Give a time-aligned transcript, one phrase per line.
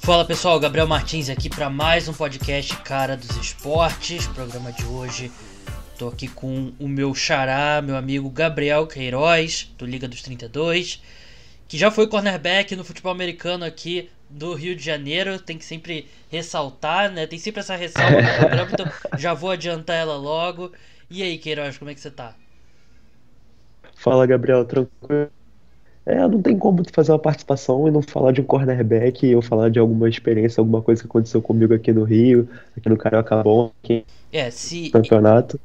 [0.00, 4.26] Fala pessoal, Gabriel Martins aqui para mais um podcast Cara dos Esportes.
[4.26, 5.32] Programa de hoje,
[5.98, 11.02] tô aqui com o meu xará, meu amigo Gabriel Queiroz, do Liga dos 32,
[11.66, 15.38] que já foi cornerback no futebol americano aqui do Rio de Janeiro.
[15.38, 17.26] Tem que sempre ressaltar, né?
[17.26, 20.70] Tem sempre essa ressalva no programa, então já vou adiantar ela logo.
[21.08, 22.34] E aí, Queiroz, como é que você tá?
[23.94, 25.30] Fala, Gabriel, tranquilo?
[26.06, 29.70] É, não tem como fazer uma participação e não falar de um cornerback ou falar
[29.70, 33.72] de alguma experiência, alguma coisa que aconteceu comigo aqui no Rio, aqui no Carioca Bom,
[33.82, 35.60] aqui é, se, no campeonato.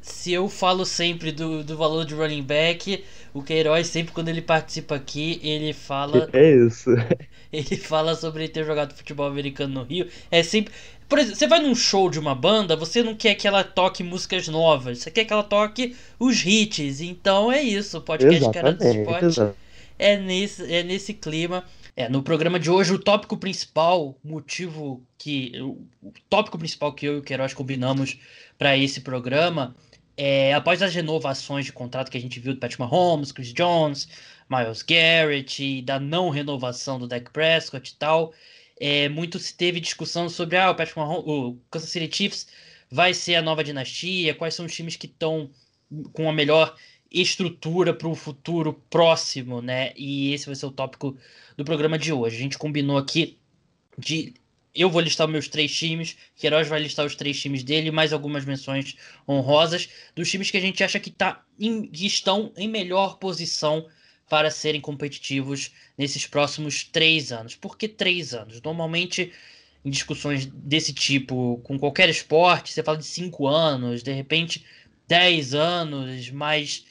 [0.00, 4.42] Se eu falo sempre do, do valor de running back, o Queiroz sempre quando ele
[4.42, 6.28] participa aqui, ele fala.
[6.32, 6.90] É isso.
[7.52, 10.08] Ele fala sobre ter jogado futebol americano no Rio.
[10.30, 10.72] É sempre.
[11.12, 14.02] Por exemplo, você vai num show de uma banda, você não quer que ela toque
[14.02, 17.02] músicas novas, você quer que ela toque os hits.
[17.02, 19.54] Então é isso, o podcast Cara do Esporte
[19.98, 21.66] é nesse, é nesse clima.
[21.94, 25.52] É, no programa de hoje, o tópico principal, motivo que.
[25.60, 28.18] O tópico principal que eu e o Queiroz combinamos
[28.56, 29.76] para esse programa
[30.16, 34.08] é após as renovações de contrato que a gente viu do Patrick Mahomes, Chris Jones,
[34.48, 38.32] Miles Garrett e da não renovação do Dak Prescott e tal
[38.84, 42.48] é, muito se teve discussão sobre ah, o, Patrick Mahomes, o Kansas City Chiefs
[42.90, 45.48] vai ser a nova dinastia, quais são os times que estão
[46.12, 46.74] com a melhor
[47.08, 49.92] estrutura para o futuro próximo, né?
[49.96, 51.16] E esse vai ser o tópico
[51.56, 52.36] do programa de hoje.
[52.36, 53.38] A gente combinou aqui
[53.96, 54.34] de
[54.74, 58.44] eu vou listar meus três times, Queiroz vai listar os três times dele, mais algumas
[58.44, 58.96] menções
[59.28, 63.86] honrosas dos times que a gente acha que, tá em, que estão em melhor posição
[64.28, 67.54] para serem competitivos nesses próximos três anos.
[67.54, 68.60] Por que três anos?
[68.62, 69.32] Normalmente,
[69.84, 74.64] em discussões desse tipo, com qualquer esporte, você fala de cinco anos, de repente
[75.06, 76.84] dez anos, mas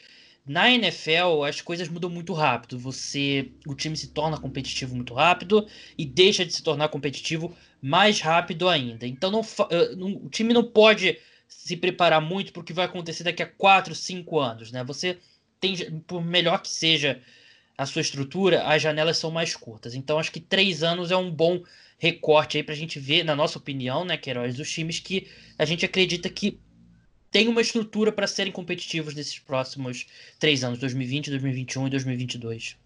[0.45, 2.77] na NFL as coisas mudam muito rápido.
[2.79, 8.19] Você, o time se torna competitivo muito rápido e deixa de se tornar competitivo mais
[8.19, 9.07] rápido ainda.
[9.07, 11.17] Então não, eh, o time não pode
[11.47, 14.83] se preparar muito para o que vai acontecer daqui a quatro, cinco anos, né?
[14.83, 15.17] Você
[15.61, 17.21] tem, por melhor que seja
[17.77, 19.95] a sua estrutura, as janelas são mais curtas.
[19.95, 21.61] Então acho que três anos é um bom
[21.97, 25.27] recorte aí para a gente ver, na nossa opinião, né, Queiroz, dos times que
[25.57, 26.59] a gente acredita que
[27.31, 30.07] tem uma estrutura para serem competitivos nesses próximos
[30.37, 32.77] três anos, 2020, 2021 e 2022.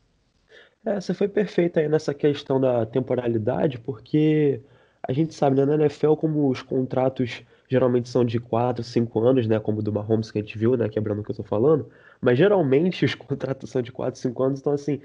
[0.85, 4.61] É, você foi perfeita aí nessa questão da temporalidade, porque
[5.01, 9.47] a gente sabe, né, na NFL, como os contratos geralmente são de 4, 5 anos,
[9.47, 9.59] né?
[9.59, 10.89] Como o do Mahomes que a gente viu, né?
[10.89, 11.89] Quebrando o que eu tô falando.
[12.21, 15.01] Mas geralmente os contratos são de 4, 5 anos, então assim.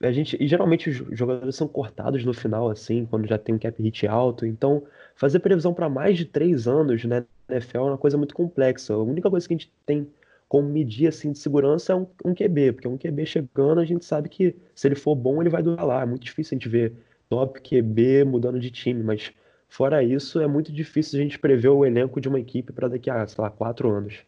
[0.00, 3.58] A gente, e geralmente os jogadores são cortados no final, assim, quando já tem um
[3.58, 4.46] cap hit alto.
[4.46, 4.84] Então,
[5.16, 7.24] fazer previsão para mais de 3 anos, né?
[7.48, 8.94] Na NFL é uma coisa muito complexa.
[8.94, 10.06] A única coisa que a gente tem
[10.48, 14.04] como medir assim, de segurança é um, um QB, porque um QB chegando, a gente
[14.04, 16.02] sabe que se ele for bom, ele vai durar lá.
[16.02, 16.94] É muito difícil a gente ver
[17.28, 19.32] top QB mudando de time, mas
[19.68, 23.10] Fora isso, é muito difícil a gente prever o elenco de uma equipe para daqui
[23.10, 24.20] a, sei lá, quatro anos.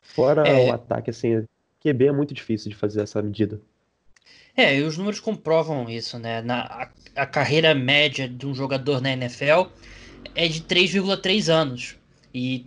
[0.00, 0.70] Fora é...
[0.70, 1.44] o ataque, assim,
[1.80, 3.60] QB é muito difícil de fazer essa medida.
[4.56, 6.42] É, e os números comprovam isso, né?
[6.42, 9.68] Na, a, a carreira média de um jogador na NFL
[10.34, 11.96] é de 3,3 anos.
[12.34, 12.66] E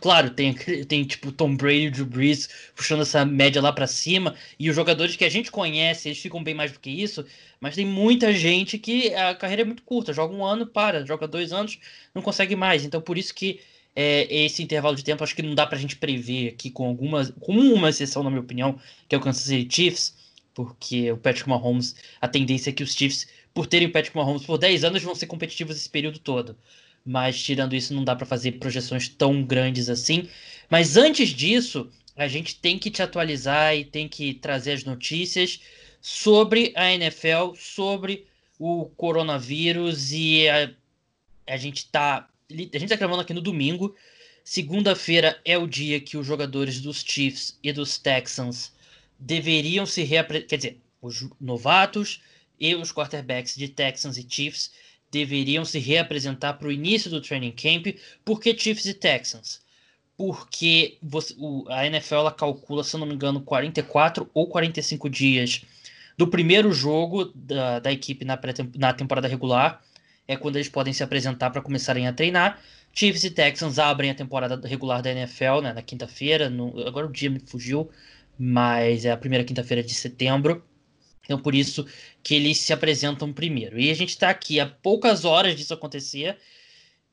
[0.00, 4.34] Claro, tem, tem tipo Tom Brady e Drew Brees puxando essa média lá para cima,
[4.58, 7.24] e os jogadores que a gente conhece, eles ficam bem mais do que isso,
[7.60, 11.28] mas tem muita gente que a carreira é muito curta, joga um ano, para, joga
[11.28, 11.78] dois anos,
[12.14, 12.84] não consegue mais.
[12.84, 13.60] Então por isso que
[13.94, 17.30] é, esse intervalo de tempo acho que não dá pra gente prever aqui com algumas,
[17.40, 20.16] com uma exceção, na minha opinião, que é o Kansas City Chiefs,
[20.54, 24.44] porque o Patrick Mahomes, a tendência é que os Chiefs, por terem o Patrick Mahomes
[24.44, 26.56] por 10 anos, vão ser competitivos esse período todo
[27.04, 30.28] mas tirando isso não dá para fazer projeções tão grandes assim.
[30.68, 35.60] Mas antes disso, a gente tem que te atualizar e tem que trazer as notícias
[36.00, 38.26] sobre a NFL, sobre
[38.58, 40.70] o coronavírus e a,
[41.46, 43.94] a gente tá a gente tá gravando aqui no domingo.
[44.42, 48.72] Segunda-feira é o dia que os jogadores dos Chiefs e dos Texans
[49.18, 52.20] deveriam se reapresentar, quer dizer, os novatos
[52.58, 54.72] e os quarterbacks de Texans e Chiefs
[55.10, 57.96] deveriam se reapresentar para o início do training camp.
[58.24, 59.60] Por que Chiefs e Texans?
[60.16, 65.62] Porque você, o, a NFL calcula, se eu não me engano, 44 ou 45 dias
[66.16, 68.38] do primeiro jogo da, da equipe na,
[68.76, 69.82] na temporada regular.
[70.28, 72.60] É quando eles podem se apresentar para começarem a treinar.
[72.92, 76.52] Chiefs e Texans abrem a temporada regular da NFL né, na quinta-feira.
[76.86, 77.90] Agora o dia me fugiu,
[78.38, 80.62] mas é a primeira quinta-feira de setembro.
[81.30, 81.86] Então, por isso
[82.24, 83.78] que eles se apresentam primeiro.
[83.78, 86.36] E a gente está aqui há poucas horas disso acontecer.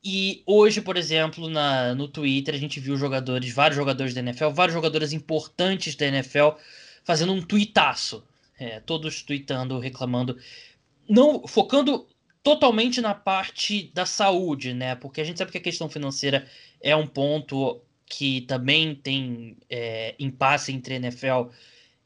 [0.04, 4.50] E hoje, por exemplo, na, no Twitter, a gente viu jogadores, vários jogadores da NFL,
[4.50, 6.58] vários jogadores importantes da NFL,
[7.04, 8.24] fazendo um tuitaço.
[8.60, 10.36] É, todos tweetando, reclamando.
[11.08, 12.08] Não focando
[12.42, 14.96] totalmente na parte da saúde, né?
[14.96, 16.48] Porque a gente sabe que a questão financeira
[16.82, 21.52] é um ponto que também tem é, impasse entre NFL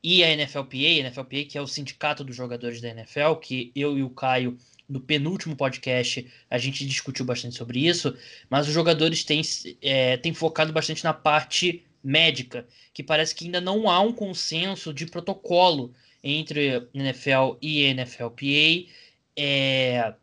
[0.03, 3.97] e a NFLPA, a NFLPA que é o sindicato dos jogadores da NFL, que eu
[3.97, 4.57] e o Caio
[4.89, 8.15] no penúltimo podcast a gente discutiu bastante sobre isso,
[8.49, 9.41] mas os jogadores têm,
[9.81, 14.93] é, têm focado bastante na parte médica, que parece que ainda não há um consenso
[14.93, 15.93] de protocolo
[16.23, 18.89] entre NFL e NFLPA.
[19.35, 20.13] É,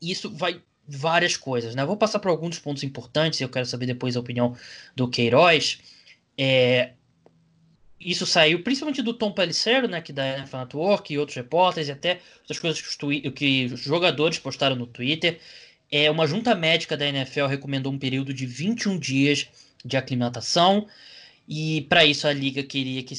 [0.00, 1.84] isso vai várias coisas, né?
[1.84, 4.56] vou passar por alguns pontos importantes, eu quero saber depois a opinião
[4.96, 5.80] do Queiroz.
[6.36, 6.92] É,
[8.00, 11.92] isso saiu principalmente do Tom Pelissero, né, que da NFL Network e outros repórteres, e
[11.92, 15.40] até outras coisas que os, que os jogadores postaram no Twitter.
[15.90, 19.48] É, uma junta médica da NFL recomendou um período de 21 dias
[19.84, 20.86] de aclimatação.
[21.48, 23.14] E para isso a liga queria que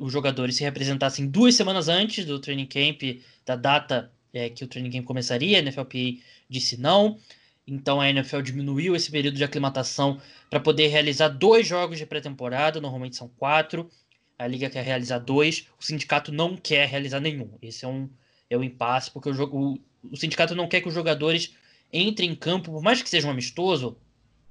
[0.00, 3.02] os jogadores se representassem duas semanas antes do training camp,
[3.44, 5.58] da data é, que o training camp começaria.
[5.58, 7.18] A NFLPA disse não.
[7.66, 10.20] Então a NFL diminuiu esse período de aclimatação
[10.50, 13.90] para poder realizar dois jogos de pré-temporada, normalmente são quatro.
[14.38, 17.50] A liga quer realizar dois, o sindicato não quer realizar nenhum.
[17.62, 18.08] Esse é um,
[18.50, 21.54] é um impasse, porque o, o, o sindicato não quer que os jogadores
[21.92, 23.96] entrem em campo, por mais que seja um amistoso,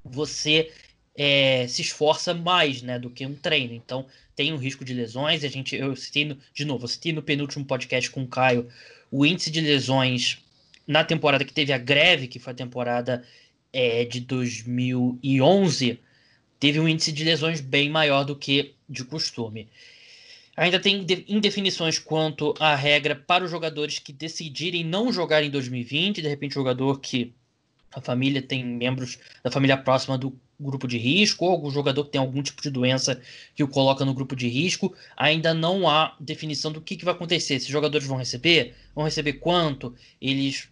[0.04, 0.72] você
[1.16, 3.74] é, se esforça mais né, do que um treino.
[3.74, 5.44] Então tem um risco de lesões.
[5.44, 8.68] A gente, eu citei no, de novo, eu citei no penúltimo podcast com o Caio
[9.12, 10.40] o índice de lesões
[10.88, 13.24] na temporada que teve a greve, que foi a temporada
[13.72, 16.00] é, de 2011
[16.64, 19.68] teve um índice de lesões bem maior do que de costume.
[20.56, 26.22] Ainda tem indefinições quanto à regra para os jogadores que decidirem não jogar em 2020,
[26.22, 27.34] de repente jogador que
[27.92, 32.12] a família tem membros da família próxima do grupo de risco, ou algum jogador que
[32.12, 33.20] tem algum tipo de doença
[33.56, 37.14] que o coloca no grupo de risco, ainda não há definição do que, que vai
[37.14, 37.56] acontecer.
[37.56, 38.76] Esses jogadores vão receber?
[38.96, 39.96] Vão receber quanto?
[40.22, 40.70] Eles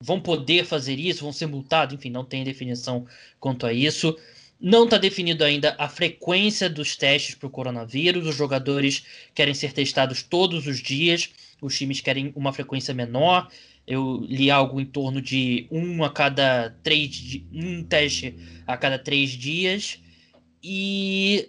[0.00, 1.22] vão poder fazer isso?
[1.22, 1.94] Vão ser multados?
[1.94, 3.06] Enfim, não tem definição
[3.38, 4.16] quanto a isso.
[4.60, 8.26] Não está definido ainda a frequência dos testes para o coronavírus.
[8.26, 9.02] Os jogadores
[9.34, 11.30] querem ser testados todos os dias,
[11.62, 13.50] os times querem uma frequência menor.
[13.86, 18.36] Eu li algo em torno de um a cada três um teste
[18.66, 19.98] a cada três dias.
[20.62, 21.48] E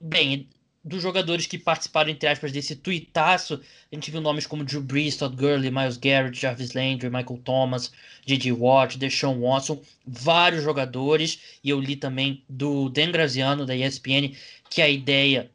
[0.00, 0.48] bem,
[0.86, 3.60] dos jogadores que participaram, entre aspas, desse tuitaço,
[3.90, 7.90] a gente viu nomes como Drew Brees, Todd Gurley, Miles Garrett, Jarvis Landry, Michael Thomas,
[8.24, 8.52] J.J.
[8.52, 14.32] Watt, Deshaun Watson, vários jogadores, e eu li também do Dan Graziano, da ESPN,
[14.70, 15.50] que a ideia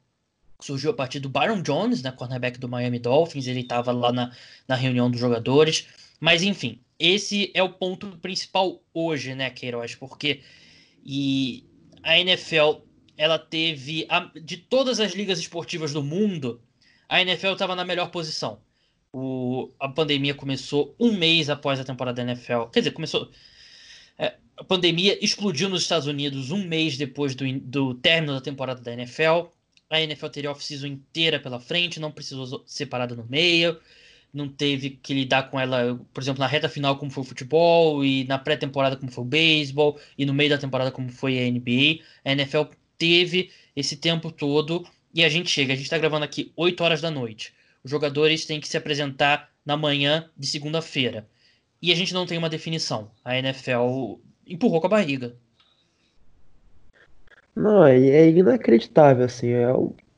[0.59, 4.35] surgiu a partir do Byron Jones, né, cornerback do Miami Dolphins, ele estava lá na,
[4.67, 5.87] na reunião dos jogadores,
[6.19, 10.41] mas enfim, esse é o ponto principal hoje, né, Queiroz, porque
[11.03, 11.63] e
[12.03, 12.81] a NFL
[13.17, 16.61] ela teve a, de todas as ligas esportivas do mundo,
[17.07, 18.59] a NFL estava na melhor posição.
[19.13, 22.63] O, a pandemia começou um mês após a temporada da NFL.
[22.71, 23.29] Quer dizer, começou.
[24.17, 28.81] É, a pandemia explodiu nos Estados Unidos um mês depois do, do término da temporada
[28.81, 29.49] da NFL.
[29.89, 33.77] A NFL teria off-season inteira pela frente, não precisou separada no meio,
[34.33, 38.05] não teve que lidar com ela, por exemplo, na reta final, como foi o futebol,
[38.05, 41.51] e na pré-temporada, como foi o beisebol, e no meio da temporada, como foi a
[41.51, 42.01] NBA.
[42.23, 42.63] A NFL
[43.01, 45.73] teve esse tempo todo e a gente chega.
[45.73, 47.51] A gente está gravando aqui 8 horas da noite.
[47.83, 51.27] Os jogadores têm que se apresentar na manhã de segunda-feira.
[51.81, 53.09] E a gente não tem uma definição.
[53.25, 55.35] A NFL empurrou com a barriga.
[57.55, 59.49] Não, é, é inacreditável, assim.
[59.49, 59.65] É,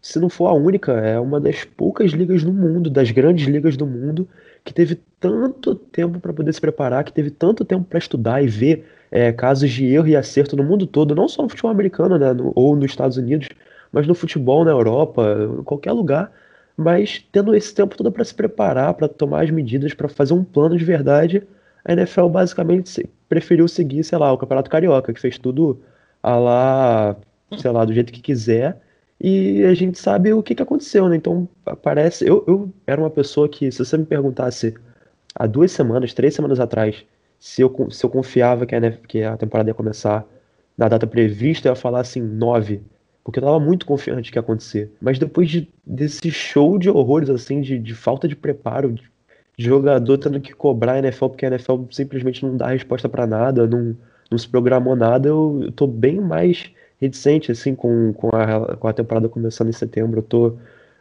[0.02, 3.78] se não for a única, é uma das poucas ligas do mundo, das grandes ligas
[3.78, 4.28] do mundo,
[4.66, 8.48] que teve tanto tempo para poder se preparar, que teve tanto tempo para estudar e
[8.48, 12.18] ver é, casos de erro e acerto no mundo todo, não só no futebol americano,
[12.18, 13.48] né, no, ou nos Estados Unidos,
[13.92, 16.32] mas no futebol na Europa, em qualquer lugar,
[16.76, 20.44] mas tendo esse tempo todo para se preparar, para tomar as medidas, para fazer um
[20.44, 21.44] plano de verdade,
[21.86, 25.80] a NFL basicamente preferiu seguir, sei lá, o Campeonato Carioca, que fez tudo
[26.24, 27.16] a lá,
[27.60, 28.82] sei lá, do jeito que quiser,
[29.22, 31.16] e a gente sabe o que, que aconteceu, né?
[31.16, 31.48] Então,
[31.84, 32.28] parece.
[32.28, 34.74] Eu, eu era uma pessoa que, se você me perguntasse
[35.36, 37.06] há duas semanas, três semanas atrás,
[37.44, 40.26] se eu, se eu confiava que a, que a temporada ia começar
[40.78, 42.82] na data prevista, eu ia falar assim, nove.
[43.22, 44.94] Porque eu tava muito confiante que ia acontecer.
[45.02, 49.04] Mas depois de, desse show de horrores, assim, de, de falta de preparo, de,
[49.58, 53.28] de jogador tendo que cobrar a NFL, porque a NFL simplesmente não dá resposta para
[53.28, 53.94] nada, não,
[54.32, 58.88] não se programou nada, eu, eu tô bem mais reticente, assim, com, com, a, com
[58.88, 60.20] a temporada começando em setembro.
[60.20, 60.48] Eu tô,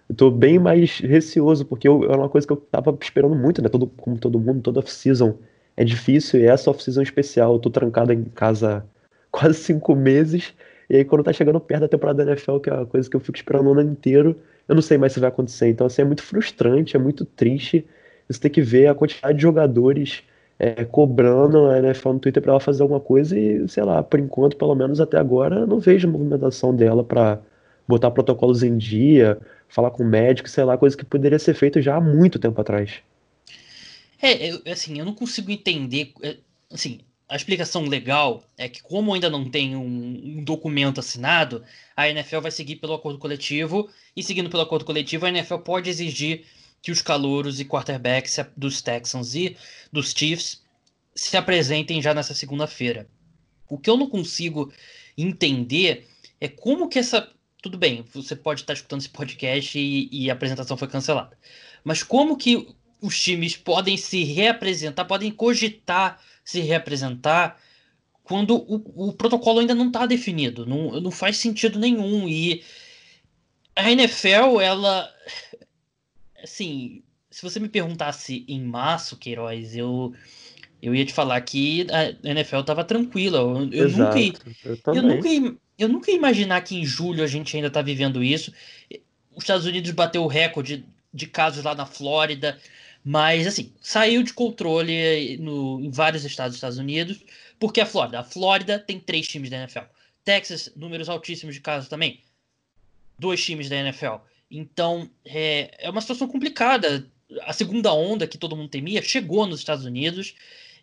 [0.09, 3.63] eu tô bem mais receoso, porque eu, era uma coisa que eu tava esperando muito,
[3.63, 3.69] né?
[3.69, 5.37] Todo, como todo mundo, toda off-season
[5.77, 7.55] é difícil e essa off-season especial.
[7.55, 8.85] Eu tô trancado em casa
[9.31, 10.55] quase cinco meses.
[10.91, 13.17] E aí, quando tá chegando perto da temporada da NFL, que é a coisa que
[13.17, 14.37] eu fico esperando o ano inteiro,
[14.69, 15.69] eu não sei mais se vai acontecer.
[15.69, 17.87] Então, assim, é muito frustrante, é muito triste.
[18.29, 20.23] Você tem que ver a quantidade de jogadores
[20.59, 24.21] é, cobrando a NFL no Twitter para ela fazer alguma coisa e, sei lá, por
[24.21, 27.41] enquanto, pelo menos até agora, não vejo movimentação dela para
[27.89, 29.39] botar protocolos em dia,
[29.69, 33.03] falar com médico, sei lá, coisa que poderia ser feita já há muito tempo atrás.
[34.23, 36.15] É, eu, assim, eu não consigo entender.
[36.23, 36.37] É,
[36.71, 41.65] assim, a explicação legal é que, como ainda não tem um, um, documento assinado,
[41.97, 45.91] a NFL vai seguir pelo acordo coletivo, e seguindo pelo acordo coletivo, a NFL pode
[45.91, 46.45] exigir
[46.81, 49.57] que os calouros e quarterbacks dos Texans e
[49.93, 50.63] dos Chiefs
[51.15, 53.09] se apresentem já nessa segunda-feira.
[53.69, 54.73] O que eu não consigo
[55.17, 56.07] entender
[56.41, 57.29] é como que essa.
[57.63, 61.39] Tudo bem, você pode estar escutando esse podcast e, e a apresentação foi cancelada.
[61.85, 62.69] Mas como que
[63.03, 67.61] os times podem se reapresentar, podem cogitar se reapresentar
[68.23, 70.65] quando o, o protocolo ainda não está definido.
[70.65, 72.29] Não, não faz sentido nenhum.
[72.29, 72.63] E
[73.75, 75.13] a NFL, ela.
[76.43, 80.15] Assim, se você me perguntasse em março, Queiroz, eu,
[80.81, 83.39] eu ia te falar que a NFL estava tranquila.
[83.39, 87.27] Eu, eu Exato, nunca, eu, eu, nunca, eu nunca ia imaginar que em julho a
[87.27, 88.53] gente ainda está vivendo isso.
[89.35, 92.59] Os Estados Unidos bateu o recorde de casos lá na Flórida.
[93.05, 97.21] Mas, assim, saiu de controle no, em vários estados dos Estados Unidos,
[97.59, 98.21] porque a Flórida.
[98.21, 99.87] A Flórida tem três times da NFL.
[100.25, 102.21] Texas, números altíssimos de casos também.
[103.19, 104.17] Dois times da NFL.
[104.51, 107.09] Então, é, é uma situação complicada.
[107.43, 110.35] A segunda onda que todo mundo temia chegou nos Estados Unidos.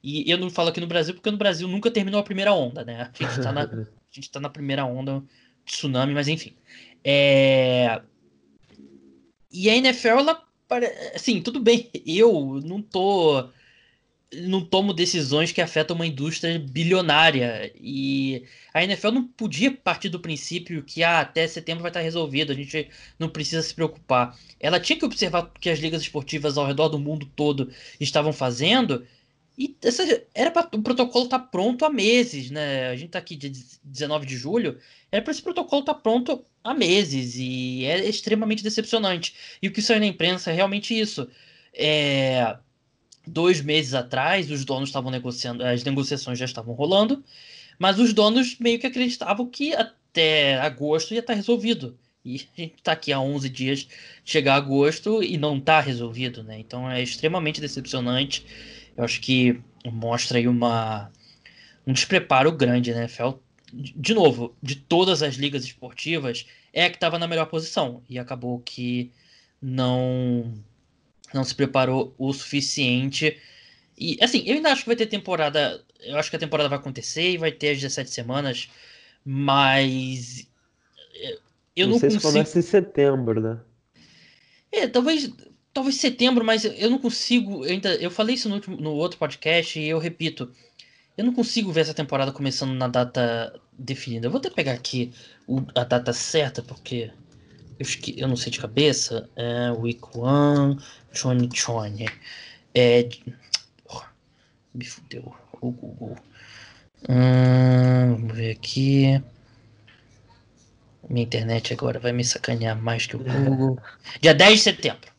[0.04, 2.84] E eu não falo aqui no Brasil, porque no Brasil nunca terminou a primeira onda,
[2.84, 3.12] né?
[3.14, 5.24] A gente tá na, a gente tá na primeira onda
[5.66, 6.54] de tsunami, mas enfim.
[7.04, 8.02] É...
[9.52, 10.49] E a NFL, ela
[11.16, 13.50] assim, tudo bem, eu não tô
[14.32, 20.20] não tomo decisões que afetam uma indústria bilionária e a NFL não podia partir do
[20.20, 24.38] princípio que ah, até setembro vai estar resolvido, a gente não precisa se preocupar.
[24.60, 28.32] Ela tinha que observar o que as ligas esportivas ao redor do mundo todo estavam
[28.32, 29.06] fazendo
[29.60, 32.88] e essa, era para o protocolo estar tá pronto há meses, né?
[32.88, 33.52] A gente está aqui dia
[33.84, 34.80] 19 de julho,
[35.12, 39.36] era para esse protocolo estar tá pronto há meses e é extremamente decepcionante.
[39.62, 41.28] E o que saiu na imprensa é realmente isso.
[41.74, 42.56] É,
[43.28, 47.22] dois meses atrás, os donos estavam negociando, as negociações já estavam rolando,
[47.78, 52.00] mas os donos meio que acreditavam que até agosto ia estar tá resolvido.
[52.24, 53.88] E a gente está aqui há 11 dias,
[54.24, 56.60] chegar agosto e não está resolvido, né?
[56.60, 58.46] Então é extremamente decepcionante.
[59.00, 61.10] Eu acho que mostra aí uma,
[61.88, 63.08] um despreparo grande, né?
[63.08, 63.42] Fel,
[63.72, 68.04] de novo, de todas as ligas esportivas, é a que estava na melhor posição.
[68.10, 69.10] E acabou que
[69.62, 70.54] não,
[71.34, 73.38] não se preparou o suficiente.
[73.98, 75.82] E assim, eu ainda acho que vai ter temporada.
[76.02, 78.70] Eu acho que a temporada vai acontecer e vai ter as 17 semanas,
[79.24, 80.46] mas.
[81.74, 82.28] Eu não, não sei consigo...
[82.28, 83.62] se começa em setembro, né?
[84.74, 85.32] É, talvez
[85.80, 87.66] talvez setembro, mas eu não consigo.
[87.66, 90.52] Eu, ainda, eu falei isso no, último, no outro podcast e eu repito.
[91.18, 94.28] Eu não consigo ver essa temporada começando na data definida.
[94.28, 95.12] Eu vou até pegar aqui
[95.48, 97.12] o, a data certa, porque
[97.78, 97.86] eu,
[98.18, 99.30] eu não sei de cabeça.
[99.36, 100.76] É Week 1,
[101.14, 102.06] 2020.
[102.76, 103.10] É.
[103.90, 104.02] Oh,
[104.74, 106.18] me fudeu o Google.
[107.08, 109.22] Hum, vamos ver aqui.
[111.10, 113.80] Minha internet agora vai me sacanear mais que o Google.
[114.22, 115.19] Dia 10 de setembro.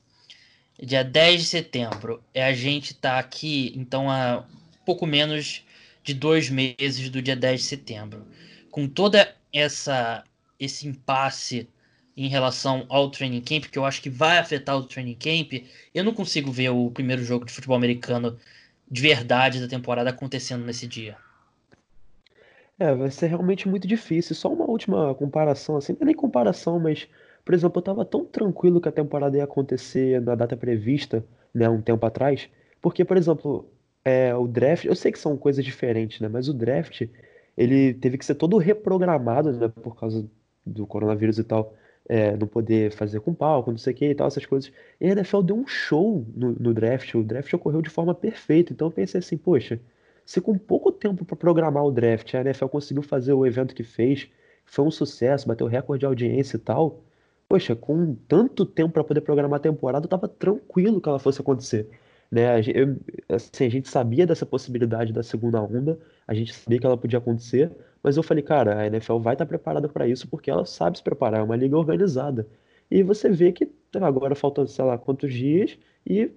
[0.83, 2.23] Dia 10 de setembro.
[2.33, 4.45] É a gente tá aqui, então, há
[4.85, 5.65] pouco menos
[6.03, 8.27] de dois meses do dia 10 de setembro.
[8.71, 10.25] Com toda essa
[10.59, 11.69] esse impasse
[12.17, 16.05] em relação ao training camp, que eu acho que vai afetar o training camp, eu
[16.05, 18.37] não consigo ver o primeiro jogo de futebol americano
[18.91, 21.17] de verdade da temporada acontecendo nesse dia.
[22.79, 24.35] É, vai ser realmente muito difícil.
[24.35, 27.07] Só uma última comparação, assim, não é nem comparação, mas
[27.51, 31.69] por exemplo, eu estava tão tranquilo que a temporada ia acontecer na data prevista, né,
[31.69, 32.49] um tempo atrás,
[32.81, 33.69] porque, por exemplo,
[34.05, 37.09] é, o draft, eu sei que são coisas diferentes, né, mas o draft,
[37.57, 40.31] ele teve que ser todo reprogramado, né, por causa
[40.65, 41.75] do coronavírus e tal,
[42.09, 44.73] é, não poder fazer com palco, não sei o que e tal, essas coisas.
[45.01, 48.73] E a NFL deu um show no, no draft, o draft ocorreu de forma perfeita,
[48.73, 49.81] então eu pensei assim, poxa,
[50.25, 53.83] se com pouco tempo para programar o draft a NFL conseguiu fazer o evento que
[53.83, 54.31] fez,
[54.65, 57.03] foi um sucesso, bateu recorde de audiência e tal,
[57.51, 61.41] poxa, com tanto tempo para poder programar a temporada, eu tava tranquilo que ela fosse
[61.41, 61.91] acontecer.
[62.31, 62.49] Né?
[62.49, 62.97] A gente, eu,
[63.29, 67.19] assim, a gente sabia dessa possibilidade da segunda onda, a gente sabia que ela podia
[67.19, 67.73] acontecer,
[68.05, 70.99] mas eu falei, cara, a NFL vai estar tá preparada para isso porque ela sabe
[70.99, 72.47] se preparar, é uma liga organizada.
[72.89, 73.69] E você vê que
[74.01, 75.77] agora faltam, sei lá, quantos dias
[76.07, 76.31] e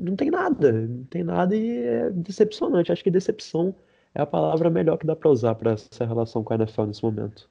[0.00, 2.90] não tem nada, não tem nada e é decepcionante.
[2.90, 3.74] Acho que decepção
[4.14, 7.04] é a palavra melhor que dá para usar para essa relação com a NFL nesse
[7.04, 7.50] momento.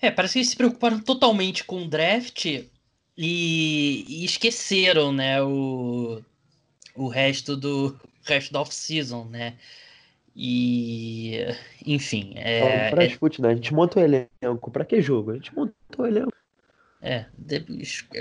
[0.00, 2.66] É, parece que eles se preocuparam totalmente com o draft e,
[3.16, 6.22] e esqueceram, né, o,
[6.94, 9.54] o resto do o resto da off-season, né?
[10.34, 11.38] E
[11.86, 13.08] enfim, é, para é...
[13.08, 13.48] né?
[13.48, 15.30] A gente monta o elenco, para que jogo?
[15.30, 16.32] A gente montou o elenco.
[17.00, 17.26] É,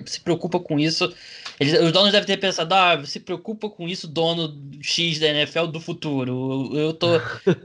[0.05, 1.12] se preocupa com isso.
[1.60, 5.65] Eles, os donos devem ter pensado, ah, se preocupa com isso, dono X da NFL
[5.67, 6.72] do futuro.
[6.72, 7.08] Eu, eu tô.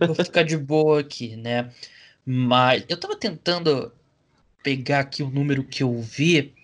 [0.06, 1.70] vou ficar de boa aqui, né?
[2.24, 3.92] Mas eu tava tentando
[4.62, 6.54] pegar aqui o número que eu vi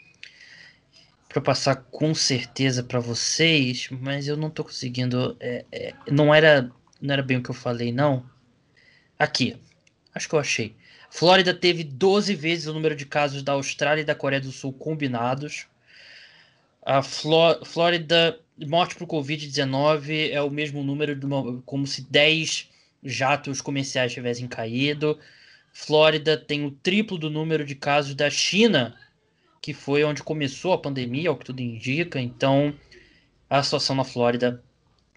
[1.28, 5.36] para passar com certeza para vocês, mas eu não tô conseguindo.
[5.40, 8.24] É, é, não era não era bem o que eu falei, não.
[9.18, 9.56] Aqui,
[10.14, 10.74] acho que eu achei.
[11.10, 14.72] Flórida teve 12 vezes o número de casos da Austrália e da Coreia do Sul
[14.72, 15.66] combinados.
[16.84, 22.68] A Fló Flórida, morte por Covid-19 é o mesmo número, uma, como se 10
[23.04, 25.18] jatos comerciais tivessem caído.
[25.78, 28.98] Flórida tem o triplo do número de casos da China,
[29.60, 32.18] que foi onde começou a pandemia, ao que tudo indica.
[32.18, 32.74] Então,
[33.48, 34.64] a situação na Flórida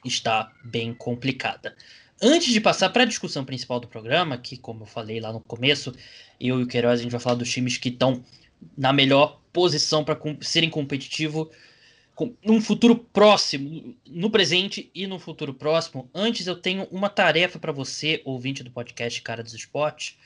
[0.04, 1.76] está bem complicada.
[2.22, 5.40] Antes de passar para a discussão principal do programa, que, como eu falei lá no
[5.40, 5.94] começo,
[6.38, 8.22] eu e o Queiroz a gente vai falar dos times que estão
[8.78, 11.48] na melhor posição para serem competitivos
[12.44, 16.10] num futuro próximo, no presente e no futuro próximo.
[16.14, 20.18] Antes, eu tenho uma tarefa para você, ouvinte do podcast Cara dos Esportes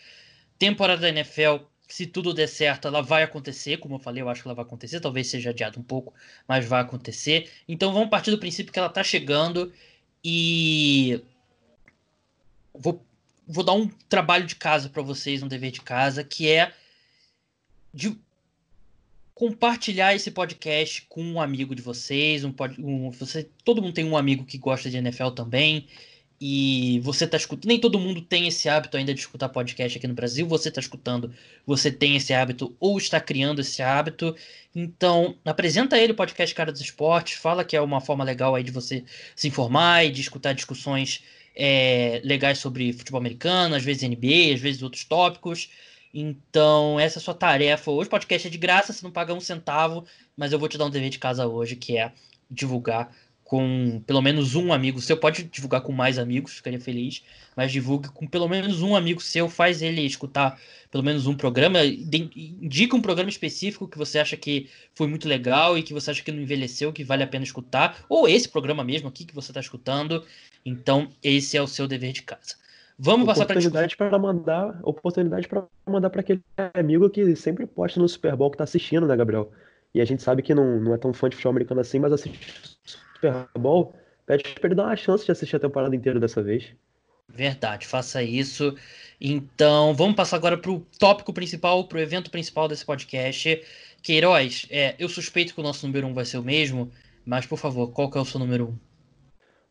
[0.57, 3.77] temporada da NFL, se tudo der certo, ela vai acontecer.
[3.77, 4.99] Como eu falei, eu acho que ela vai acontecer.
[4.99, 6.13] Talvez seja adiado um pouco,
[6.47, 7.51] mas vai acontecer.
[7.67, 9.71] Então vamos partir do princípio que ela está chegando
[10.23, 11.21] e
[12.73, 13.03] vou,
[13.47, 16.73] vou dar um trabalho de casa para vocês, um dever de casa, que é
[17.93, 18.17] de
[19.35, 24.17] compartilhar esse podcast com um amigo de vocês, um, um você, todo mundo tem um
[24.17, 25.87] amigo que gosta de NFL também
[26.45, 27.69] e você está escutando.
[27.69, 30.45] Nem todo mundo tem esse hábito ainda de escutar podcast aqui no Brasil.
[30.45, 31.33] Você está escutando,
[31.65, 34.35] você tem esse hábito ou está criando esse hábito.
[34.75, 38.63] Então, apresenta ele o podcast Cara dos Esportes, fala que é uma forma legal aí
[38.63, 41.23] de você se informar e de escutar discussões
[41.55, 45.69] é, legais sobre futebol americano, às vezes NBA, às vezes outros tópicos.
[46.13, 47.89] Então, essa é a sua tarefa.
[47.89, 50.03] Hoje o podcast é de graça, você não paga um centavo,
[50.35, 52.11] mas eu vou te dar um dever de casa hoje, que é
[52.51, 55.17] divulgar com pelo menos um amigo seu.
[55.17, 57.23] Pode divulgar com mais amigos, ficaria feliz,
[57.55, 61.83] mas divulgue com pelo menos um amigo seu, faz ele escutar pelo menos um programa,
[61.83, 66.23] indica um programa específico que você acha que foi muito legal e que você acha
[66.23, 69.49] que não envelheceu, que vale a pena escutar, ou esse programa mesmo aqui que você
[69.51, 70.23] está escutando.
[70.65, 72.55] Então, esse é o seu dever de casa.
[72.97, 76.43] Vamos passar para oportunidade para mandar oportunidade para mandar para aquele
[76.75, 79.51] amigo que sempre posta no Super Bowl que está assistindo, né, Gabriel?
[79.95, 82.13] E a gente sabe que não, não é tão fã de futebol americano assim, mas
[82.13, 82.39] assiste
[83.23, 86.73] Super Bowl, pede pra ele dar uma chance de assistir a temporada inteira dessa vez.
[87.29, 88.75] Verdade, faça isso.
[89.19, 93.61] Então, vamos passar agora para o tópico principal, para o evento principal desse podcast.
[94.01, 96.91] Queiroz, é, eu suspeito que o nosso número um vai ser o mesmo,
[97.25, 98.77] mas por favor, qual que é o seu número um?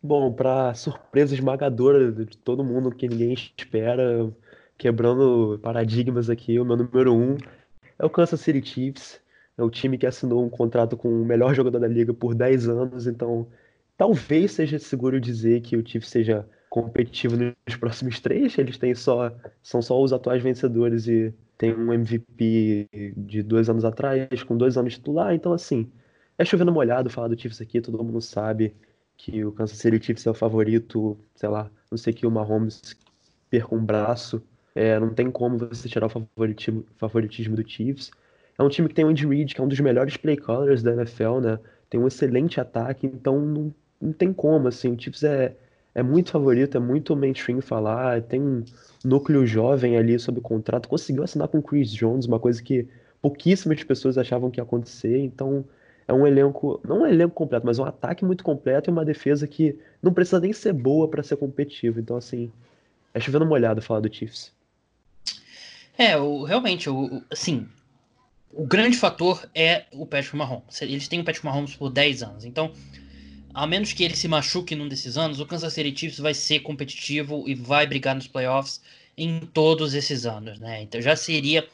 [0.03, 4.33] Bom, para surpresa esmagadora de todo mundo que ninguém espera,
[4.77, 7.37] quebrando paradigmas aqui, o meu número um
[7.99, 9.21] é o Kansas City Chiefs.
[9.62, 12.68] É o time que assinou um contrato com o melhor jogador da liga por 10
[12.68, 13.46] anos, então
[13.96, 18.59] talvez seja seguro dizer que o Chiefs seja competitivo nos próximos três.
[18.59, 23.85] Eles têm só são só os atuais vencedores e tem um MVP de dois anos
[23.85, 25.33] atrás com dois anos titular.
[25.33, 25.88] Então assim
[26.37, 27.81] é chovendo molhado falar do Chiefs aqui.
[27.81, 28.75] Todo mundo sabe
[29.16, 31.16] que o Kansas City Chiefs é o favorito.
[31.37, 32.96] Sei lá, não sei que o Mahomes
[33.48, 34.42] perca um braço.
[34.75, 38.11] É, não tem como você tirar o favoritismo, favoritismo do Chiefs.
[38.59, 40.83] É um time que tem o Andy Reid, que é um dos melhores play callers
[40.83, 41.59] da NFL, né?
[41.88, 44.93] Tem um excelente ataque, então não, não tem como, assim.
[44.93, 45.55] O Chiefs é,
[45.95, 48.23] é muito favorito, é muito mainstream falar.
[48.23, 48.65] Tem um
[49.05, 50.88] núcleo jovem ali sob contrato.
[50.88, 52.87] Conseguiu assinar com o Chris Jones, uma coisa que
[53.21, 55.19] pouquíssimas pessoas achavam que ia acontecer.
[55.19, 55.65] Então
[56.07, 59.47] é um elenco, não um elenco completo, mas um ataque muito completo e uma defesa
[59.47, 62.01] que não precisa nem ser boa para ser competitivo.
[62.01, 62.51] Então, assim,
[63.15, 64.53] é chovendo molhado falar do Chiefs.
[65.97, 67.69] É, o, realmente, o, assim,
[68.53, 70.81] o grande fator é o Patrick Mahomes.
[70.83, 72.45] Eles têm o Patrick Mahomes por 10 anos.
[72.45, 72.73] Então,
[73.55, 76.61] a menos que ele se machuque num desses anos, o Kansas City Chiefs vai ser
[76.61, 78.81] competitivo e vai brigar nos playoffs
[79.17, 80.83] em todos esses anos, né?
[80.83, 81.67] Então já seria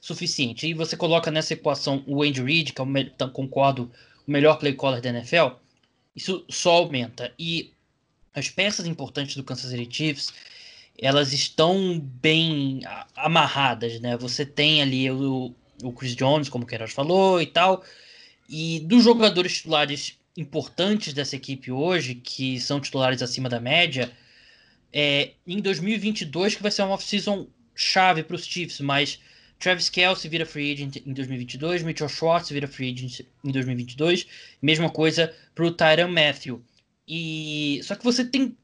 [0.00, 0.66] suficiente.
[0.66, 3.90] E você coloca nessa equação o Andy Reid, que é o então, concordo,
[4.26, 5.56] o melhor play caller da NFL,
[6.14, 7.32] isso só aumenta.
[7.38, 7.72] E
[8.34, 10.32] as peças importantes do Kansas City Chiefs,
[10.98, 12.80] elas estão bem
[13.14, 14.16] amarradas, né?
[14.16, 17.84] Você tem ali o, o Chris Jones, como o Queiroz falou e tal.
[18.48, 24.12] E dos jogadores titulares importantes dessa equipe hoje, que são titulares acima da média,
[24.92, 29.18] é, em 2022 que vai ser uma off-season chave para os Chiefs, mas
[29.58, 34.26] Travis Kelce vira free agent em 2022, Mitchell Schwartz vira free agent em 2022,
[34.60, 36.62] mesma coisa pro Tyron Matthew.
[37.08, 38.56] E só que você tem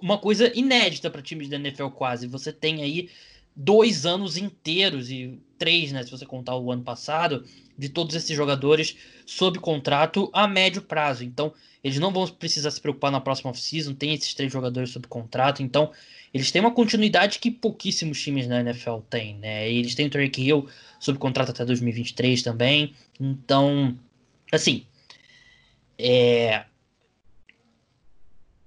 [0.00, 2.26] uma coisa inédita para times da NFL quase.
[2.26, 3.08] Você tem aí
[3.54, 7.44] dois anos inteiros e três, né, se você contar o ano passado,
[7.76, 11.24] de todos esses jogadores sob contrato a médio prazo.
[11.24, 15.06] Então, eles não vão precisar se preocupar na próxima off-season, tem esses três jogadores sob
[15.06, 15.92] contrato, então
[16.32, 19.70] eles têm uma continuidade que pouquíssimos times na NFL têm, né?
[19.70, 22.92] Eles têm o Tarek Hill sob contrato até 2023 também.
[23.20, 23.96] Então,
[24.50, 24.84] assim,
[25.96, 26.64] é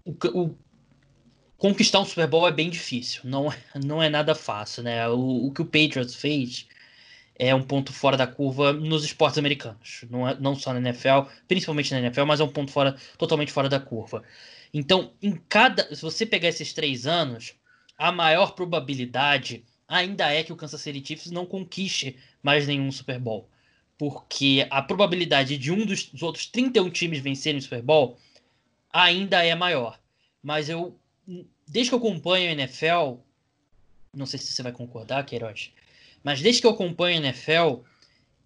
[0.05, 0.55] o, o
[1.57, 5.07] conquistar um Super Bowl é bem difícil, não, é, não é nada fácil, né?
[5.09, 6.67] O, o que o Patriots fez
[7.39, 11.29] é um ponto fora da curva nos esportes americanos, não, é, não só na NFL,
[11.47, 14.23] principalmente na NFL, mas é um ponto fora, totalmente fora da curva.
[14.73, 17.53] Então, em cada, se você pegar esses três anos,
[17.97, 23.19] a maior probabilidade ainda é que o Kansas City Chiefs não conquiste mais nenhum Super
[23.19, 23.49] Bowl,
[23.97, 28.17] porque a probabilidade de um dos, dos outros 31 times vencerem o Super Bowl
[28.91, 29.99] ainda é maior.
[30.41, 30.99] Mas eu,
[31.67, 33.19] desde que eu acompanho a NFL,
[34.13, 35.71] não sei se você vai concordar, Queiroz,
[36.23, 37.81] mas desde que eu acompanho a NFL,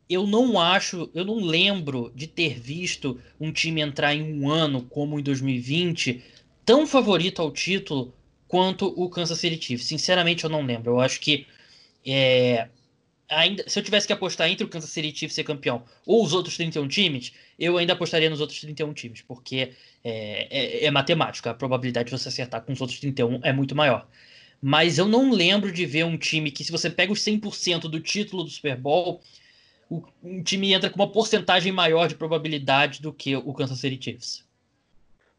[0.09, 4.81] eu não acho, eu não lembro de ter visto um time entrar em um ano
[4.83, 6.21] como em 2020
[6.65, 8.13] tão favorito ao título
[8.47, 9.87] quanto o Kansas City Chiefs.
[9.87, 10.91] Sinceramente, eu não lembro.
[10.91, 11.47] Eu acho que
[12.05, 12.67] é,
[13.29, 16.33] ainda, se eu tivesse que apostar entre o Kansas City Chiefs ser campeão ou os
[16.33, 17.31] outros 31 times,
[17.61, 19.71] eu ainda apostaria nos outros 31 times, porque
[20.03, 21.47] é, é, é matemático.
[21.47, 24.07] A probabilidade de você acertar com os outros 31 é muito maior
[24.61, 27.99] mas eu não lembro de ver um time que, se você pega os 100% do
[27.99, 29.19] título do Super Bowl,
[29.89, 34.01] o, um time entra com uma porcentagem maior de probabilidade do que o Kansas City
[34.01, 34.45] Chiefs.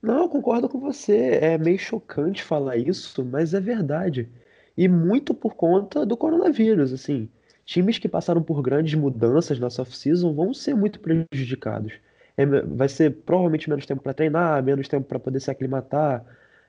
[0.02, 1.38] Não, eu concordo com você.
[1.40, 4.28] É meio chocante falar isso, mas é verdade.
[4.76, 7.28] E muito por conta do coronavírus, assim.
[7.64, 11.92] Times que passaram por grandes mudanças na off-season vão ser muito prejudicados.
[12.36, 16.24] É, vai ser provavelmente menos tempo para treinar, menos tempo para poder se aclimatar,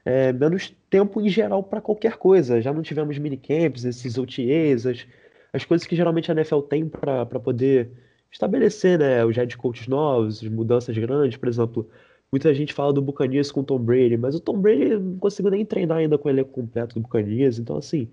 [0.06, 2.62] é, menos tempo em geral para qualquer coisa.
[2.62, 5.08] Já não tivemos minicamps, esses OTAs, as,
[5.54, 7.90] as coisas que geralmente a NFL tem para poder
[8.32, 11.38] estabelecer né, os head coaches novos, mudanças grandes.
[11.38, 11.90] Por exemplo,
[12.32, 15.52] muita gente fala do Buccaneers com o Tom Brady, mas o Tom Brady não conseguiu
[15.52, 17.60] nem treinar ainda com o elenco completo do Buccaneers.
[17.60, 18.10] Então, assim,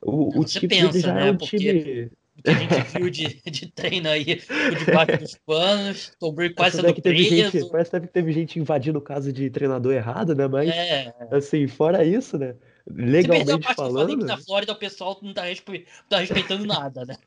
[0.00, 1.28] o, o time pensa, já é né?
[1.28, 1.56] é um Porque...
[1.56, 2.10] time
[2.42, 6.76] que a gente viu de, de treino aí por debaixo dos panos, Tom Brady quase
[6.76, 7.58] sendo que teve preso.
[7.58, 10.48] Gente, parece que teve gente invadindo o caso de treinador errado, né?
[10.48, 11.12] Mas, é.
[11.30, 12.54] assim, fora isso, né?
[12.90, 14.18] Legalmente falando...
[14.18, 15.86] Que na Flórida o pessoal não tá, respe...
[16.02, 17.16] não tá respeitando nada, né?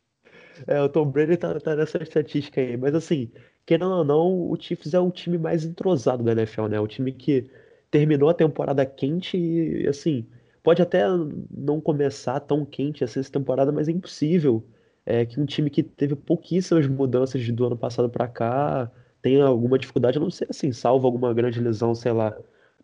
[0.68, 2.78] É, o Tom Brady tá, tá nessa estatística aí.
[2.78, 3.30] Mas, assim,
[3.66, 6.80] querendo ou não, o Chiefs é o time mais entrosado da NFL, né?
[6.80, 7.50] O time que
[7.92, 10.26] terminou a temporada quente e, assim,
[10.64, 11.04] pode até
[11.52, 14.66] não começar tão quente assim essa temporada, mas é impossível
[15.06, 18.92] é, que um time que teve pouquíssimas mudanças do ano passado para cá
[19.22, 22.36] tenha alguma dificuldade, a não ser assim, salvo alguma grande lesão, sei lá,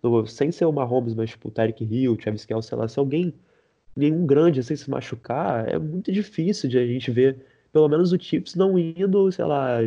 [0.01, 2.88] no, sem ser o Mahomes, mas tipo o Tyreek Hill, o Travis Kelce, sei lá,
[2.88, 3.34] se alguém,
[3.95, 8.19] nenhum grande assim se machucar, é muito difícil de a gente ver, pelo menos o
[8.19, 9.79] Chiefs não indo, sei lá,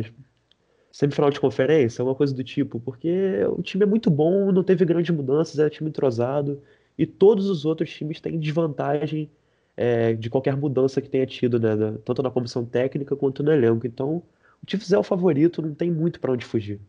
[0.91, 4.85] semifinal de conferência, alguma coisa do tipo, porque o time é muito bom, não teve
[4.85, 6.61] grandes mudanças, é um time entrosado,
[6.97, 9.29] e todos os outros times têm desvantagem
[9.77, 13.85] é, de qualquer mudança que tenha tido, né, tanto na comissão técnica quanto no elenco.
[13.85, 14.23] Então,
[14.63, 16.79] o Chiefs é o favorito, não tem muito para onde fugir.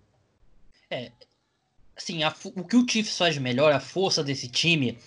[0.91, 1.11] É,
[1.97, 4.99] assim, a, o que o Chiefs faz melhor, a força desse time,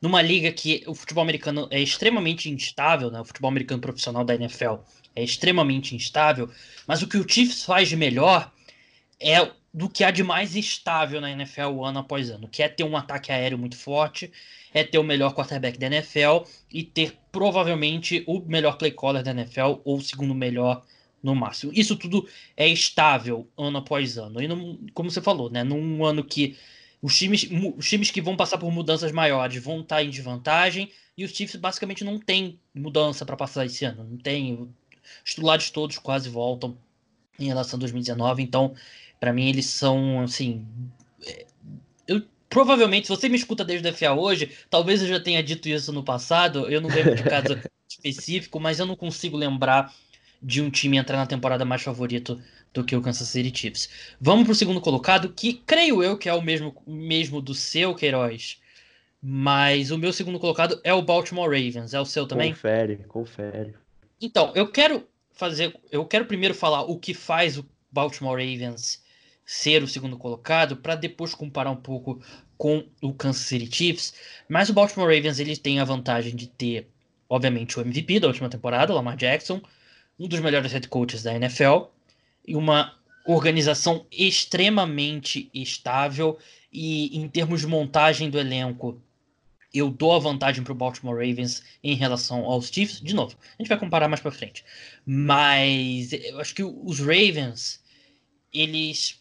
[0.00, 4.34] numa liga que o futebol americano é extremamente instável, né, o futebol americano profissional da
[4.34, 4.76] NFL
[5.16, 6.50] é extremamente instável,
[6.86, 8.52] mas o que o Chiefs faz de melhor
[9.20, 12.84] é do que há de mais estável na NFL ano após ano, que é ter
[12.84, 14.30] um ataque aéreo muito forte,
[14.72, 19.32] é ter o melhor quarterback da NFL e ter provavelmente o melhor play caller da
[19.32, 20.84] NFL ou o segundo melhor
[21.20, 21.72] no máximo.
[21.74, 24.40] Isso tudo é estável ano após ano.
[24.40, 26.56] E como você falou, né, num ano que
[27.02, 31.24] os times, os times que vão passar por mudanças maiores vão estar em desvantagem e
[31.24, 34.04] os Chiefs basicamente não tem mudança para passar esse ano.
[34.04, 34.68] Não tem.
[35.24, 36.78] Os titulares todos quase voltam
[37.38, 38.74] em relação a 2019, então
[39.24, 40.66] para mim, eles são, assim.
[41.26, 41.46] É,
[42.06, 45.66] eu, provavelmente, se você me escuta desde o DFA hoje, talvez eu já tenha dito
[45.66, 46.68] isso no passado.
[46.68, 49.90] Eu não lembro de caso específico, mas eu não consigo lembrar
[50.42, 52.38] de um time entrar na temporada mais favorito
[52.74, 53.88] do que o Kansas City Chiefs.
[54.20, 58.60] Vamos pro segundo colocado, que creio eu que é o mesmo, mesmo do seu, Queiroz.
[59.22, 61.94] Mas o meu segundo colocado é o Baltimore Ravens.
[61.94, 62.52] É o seu também?
[62.52, 63.74] Confere, confere.
[64.20, 65.78] Então, eu quero fazer.
[65.90, 69.02] Eu quero primeiro falar o que faz o Baltimore Ravens
[69.44, 72.20] ser o segundo colocado, para depois comparar um pouco
[72.56, 74.14] com o Kansas City Chiefs.
[74.48, 76.88] Mas o Baltimore Ravens ele tem a vantagem de ter,
[77.28, 79.60] obviamente, o MVP da última temporada, Lamar Jackson,
[80.18, 81.86] um dos melhores head coaches da NFL
[82.46, 82.94] e uma
[83.26, 86.38] organização extremamente estável
[86.72, 89.00] e em termos de montagem do elenco,
[89.74, 93.00] eu dou a vantagem para o Baltimore Ravens em relação aos Chiefs.
[93.00, 94.64] De novo, a gente vai comparar mais para frente.
[95.04, 97.82] Mas eu acho que os Ravens,
[98.52, 99.20] eles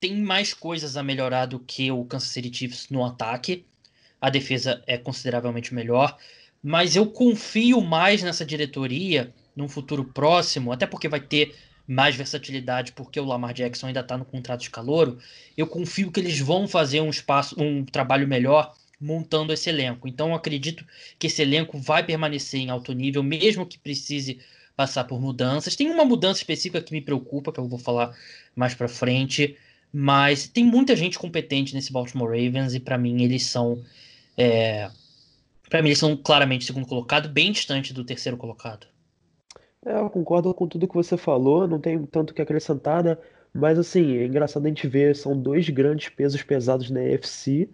[0.00, 3.66] têm mais coisas a melhorar do que o Kansas City Chiefs no ataque.
[4.18, 6.16] A defesa é consideravelmente melhor.
[6.62, 11.54] Mas eu confio mais nessa diretoria num futuro próximo, até porque vai ter
[11.86, 15.18] mais versatilidade, porque o Lamar Jackson ainda está no contrato de calouro.
[15.56, 20.08] Eu confio que eles vão fazer um espaço, um trabalho melhor montando esse elenco.
[20.08, 20.84] Então, acredito
[21.18, 24.40] que esse elenco vai permanecer em alto nível, mesmo que precise
[24.76, 25.74] passar por mudanças.
[25.74, 28.14] Tem uma mudança específica que me preocupa, que eu vou falar
[28.54, 29.56] mais para frente,
[29.92, 33.82] mas tem muita gente competente nesse Baltimore Ravens e para mim eles são
[34.36, 34.90] é,
[35.70, 38.86] para mim eles são claramente segundo colocado, bem distante do terceiro colocado.
[39.84, 43.16] É, eu concordo com tudo que você falou, não tem tanto que acrescentar, né?
[43.54, 47.70] Mas assim, é engraçado a gente ver, são dois grandes pesos pesados na UFC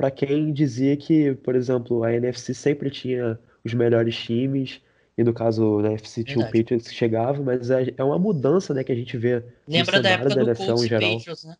[0.00, 4.80] para quem dizia que, por exemplo, a NFC sempre tinha os melhores times,
[5.16, 8.72] e no caso na NFC tinha o Patriots que chegava, mas é, é uma mudança
[8.72, 11.18] né, que a gente vê Lembra da época da do Colts em geral.
[11.18, 11.54] Patriots, né?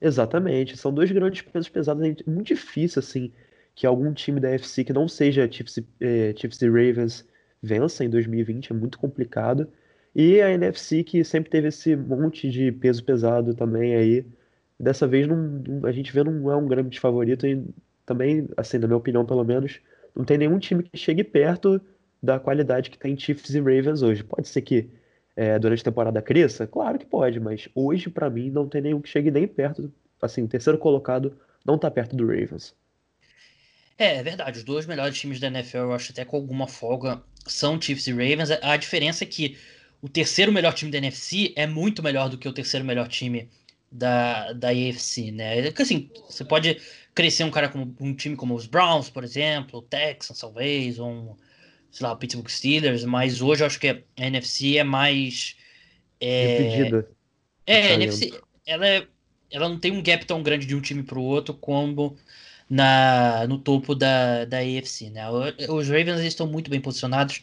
[0.00, 3.30] Exatamente, são dois grandes pesos pesados, é muito difícil assim
[3.74, 7.26] que algum time da NFC que não seja Chiefs, eh, Chiefs e Ravens
[7.62, 9.68] vença em 2020, é muito complicado.
[10.14, 14.24] E a NFC que sempre teve esse monte de peso pesado também aí,
[14.78, 17.64] Dessa vez não, a gente vê não é um grande favorito e
[18.04, 19.80] também, assim, na minha opinião pelo menos,
[20.14, 21.80] não tem nenhum time que chegue perto
[22.22, 24.22] da qualidade que tem Chiefs e Ravens hoje.
[24.22, 24.88] Pode ser que
[25.34, 26.66] é, durante a temporada cresça?
[26.66, 30.42] Claro que pode, mas hoje para mim não tem nenhum que chegue nem perto, assim,
[30.42, 32.74] o terceiro colocado não tá perto do Ravens.
[33.98, 37.22] É, é verdade, os dois melhores times da NFL, eu acho até com alguma folga,
[37.46, 38.50] são Chiefs e Ravens.
[38.50, 39.56] A diferença é que
[40.00, 43.48] o terceiro melhor time da NFC é muito melhor do que o terceiro melhor time
[43.92, 45.62] da, da AFC, né?
[45.64, 46.80] Porque assim, você pode
[47.14, 51.10] crescer um cara como um time como os Browns, por exemplo, o Texans, talvez, ou
[51.10, 51.36] um,
[51.90, 55.56] sei lá, o Pittsburgh Steelers, mas hoje eu acho que a NFC é mais.
[56.20, 57.04] É.
[57.66, 58.32] É, a NFC,
[58.66, 59.06] ela, é,
[59.50, 62.16] ela não tem um gap tão grande de um time para o outro como
[62.68, 65.22] na, no topo da, da AFC, né?
[65.68, 67.42] Os Ravens estão muito bem posicionados.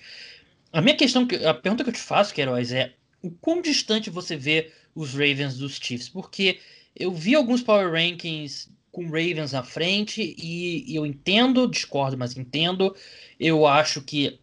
[0.73, 4.35] A minha questão, a pergunta que eu te faço, Queiroz, é o quão distante você
[4.35, 6.60] vê os Ravens dos Chiefs, porque
[6.95, 12.95] eu vi alguns power rankings com Ravens na frente e, eu entendo, discordo, mas entendo.
[13.39, 14.39] Eu acho que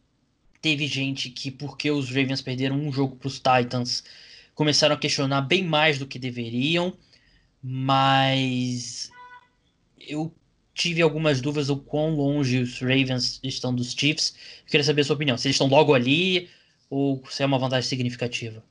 [0.62, 4.04] teve gente que, porque os Ravens perderam um jogo para os Titans,
[4.54, 6.96] começaram a questionar bem mais do que deveriam,
[7.62, 9.10] mas
[9.98, 10.32] eu
[10.72, 14.34] tive algumas dúvidas o quão longe os Ravens estão dos Chiefs.
[14.60, 15.36] Eu queria saber a sua opinião.
[15.36, 16.48] Se eles estão logo ali
[16.88, 18.62] ou se é uma vantagem significativa.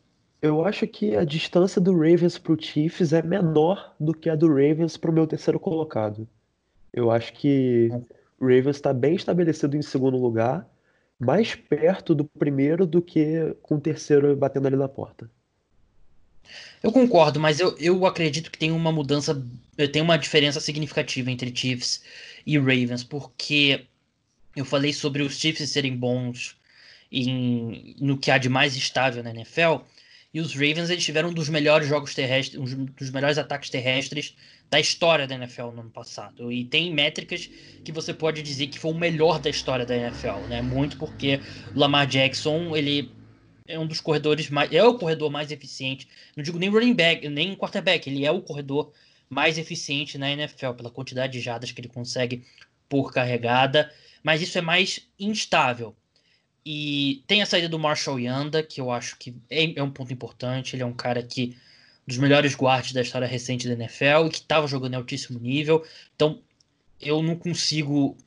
[0.46, 4.48] Eu acho que a distância do Ravens pro Chiefs é menor do que a do
[4.48, 6.28] Ravens pro meu terceiro colocado.
[6.94, 7.90] Eu acho que
[8.40, 10.70] o Ravens está bem estabelecido em segundo lugar,
[11.20, 15.28] mais perto do primeiro do que com o terceiro batendo ali na porta.
[16.84, 19.44] Eu concordo, mas eu, eu acredito que tem uma mudança,
[19.92, 22.04] tem uma diferença significativa entre Chiefs
[22.46, 23.88] e Ravens, porque
[24.56, 26.56] eu falei sobre os Chiefs serem bons
[27.12, 29.78] em, no que há de mais estável na NFL,
[30.36, 34.36] e os Ravens eles tiveram um dos melhores jogos terrestres, um dos melhores ataques terrestres
[34.70, 36.52] da história da NFL no ano passado.
[36.52, 37.50] E tem métricas
[37.86, 40.62] que você pode dizer que foi o melhor da história da NFL, né?
[40.62, 41.40] Muito porque
[41.74, 43.10] o Lamar Jackson, ele
[43.66, 44.70] é um dos corredores mais.
[44.74, 46.06] É o corredor mais eficiente.
[46.36, 48.10] Não digo nem running back, nem quarterback.
[48.10, 48.92] Ele é o corredor
[49.30, 52.44] mais eficiente na NFL, pela quantidade de jadas que ele consegue
[52.90, 53.90] por carregada.
[54.22, 55.96] Mas isso é mais instável.
[56.66, 60.12] E tem a saída do Marshall Yanda, que eu acho que é, é um ponto
[60.12, 60.76] importante.
[60.76, 61.56] Ele é um cara que
[62.08, 65.86] dos melhores guardas da história recente da NFL e que estava jogando em altíssimo nível.
[66.16, 66.42] Então,
[67.00, 68.18] eu não consigo.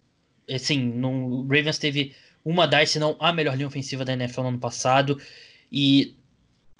[0.48, 4.48] Assim, no Ravens teve uma das, se não a melhor linha ofensiva da NFL no
[4.48, 5.20] ano passado.
[5.70, 6.14] E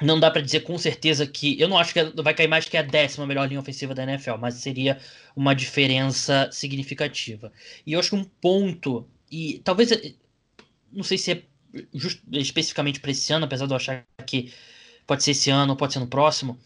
[0.01, 1.61] não dá para dizer com certeza que.
[1.61, 4.37] Eu não acho que vai cair mais que a décima melhor linha ofensiva da NFL,
[4.39, 4.99] mas seria
[5.35, 7.53] uma diferença significativa.
[7.85, 9.07] E eu acho que um ponto.
[9.31, 9.91] E talvez
[10.93, 11.43] não sei se é
[11.95, 14.53] just, especificamente para esse ano, apesar de eu achar que
[15.07, 16.59] pode ser esse ano ou pode ser no próximo.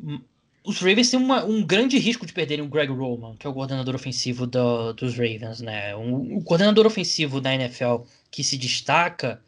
[0.00, 0.20] Hum,
[0.64, 3.52] os Ravens têm uma, um grande risco de perderem o Greg Roman, que é o
[3.52, 5.94] coordenador ofensivo do, dos Ravens, né?
[5.96, 9.42] Um, o coordenador ofensivo da NFL que se destaca,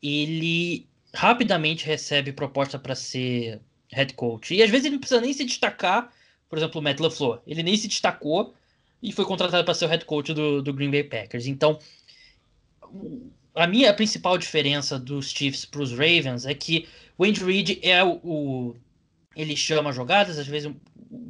[0.00, 3.60] ele rapidamente recebe proposta para ser
[3.92, 4.54] head coach.
[4.54, 6.12] E às vezes ele não precisa nem se destacar,
[6.48, 7.40] por exemplo, o Matt LaFleur.
[7.46, 8.54] Ele nem se destacou
[9.02, 11.46] e foi contratado para ser o head coach do, do Green Bay Packers.
[11.46, 11.78] Então,
[13.54, 18.02] a minha principal diferença dos Chiefs para os Ravens é que o Andy Reid é
[18.02, 18.76] o, o,
[19.36, 20.72] ele chama jogadas, às vezes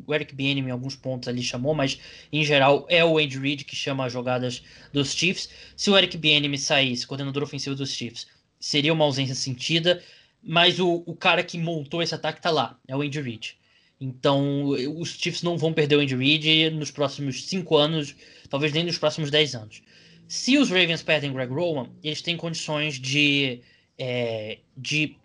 [0.07, 1.99] o Eric Bieniemy em alguns pontos ali chamou, mas
[2.33, 5.51] em geral é o Andy Reid que chama as jogadas dos Chiefs.
[5.77, 8.27] Se o Eric Bieniemy saísse, coordenador ofensivo dos Chiefs,
[8.59, 10.03] seria uma ausência sentida,
[10.43, 13.57] mas o, o cara que montou esse ataque tá lá, é o Andy Reid.
[14.01, 18.15] Então, os Chiefs não vão perder o Andy Reid nos próximos 5 anos,
[18.49, 19.83] talvez nem nos próximos 10 anos.
[20.27, 23.61] Se os Ravens perdem Greg Roman, eles têm condições de,
[23.99, 25.17] é, de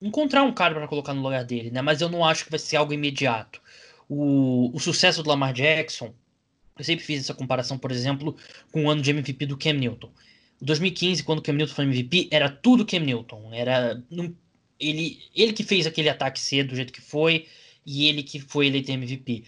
[0.00, 1.80] encontrar um cara para colocar no lugar dele, né?
[1.80, 3.60] Mas eu não acho que vai ser algo imediato.
[4.08, 6.14] O, o sucesso do Lamar Jackson,
[6.78, 8.36] eu sempre fiz essa comparação, por exemplo,
[8.70, 10.10] com o ano de MVP do Cam Newton.
[10.60, 13.50] Em 2015, quando o Cam Newton foi MVP, era tudo Cam Newton.
[13.52, 14.02] Era
[14.78, 17.46] ele, ele que fez aquele ataque cedo do jeito que foi
[17.86, 19.44] e ele que foi eleito MVP.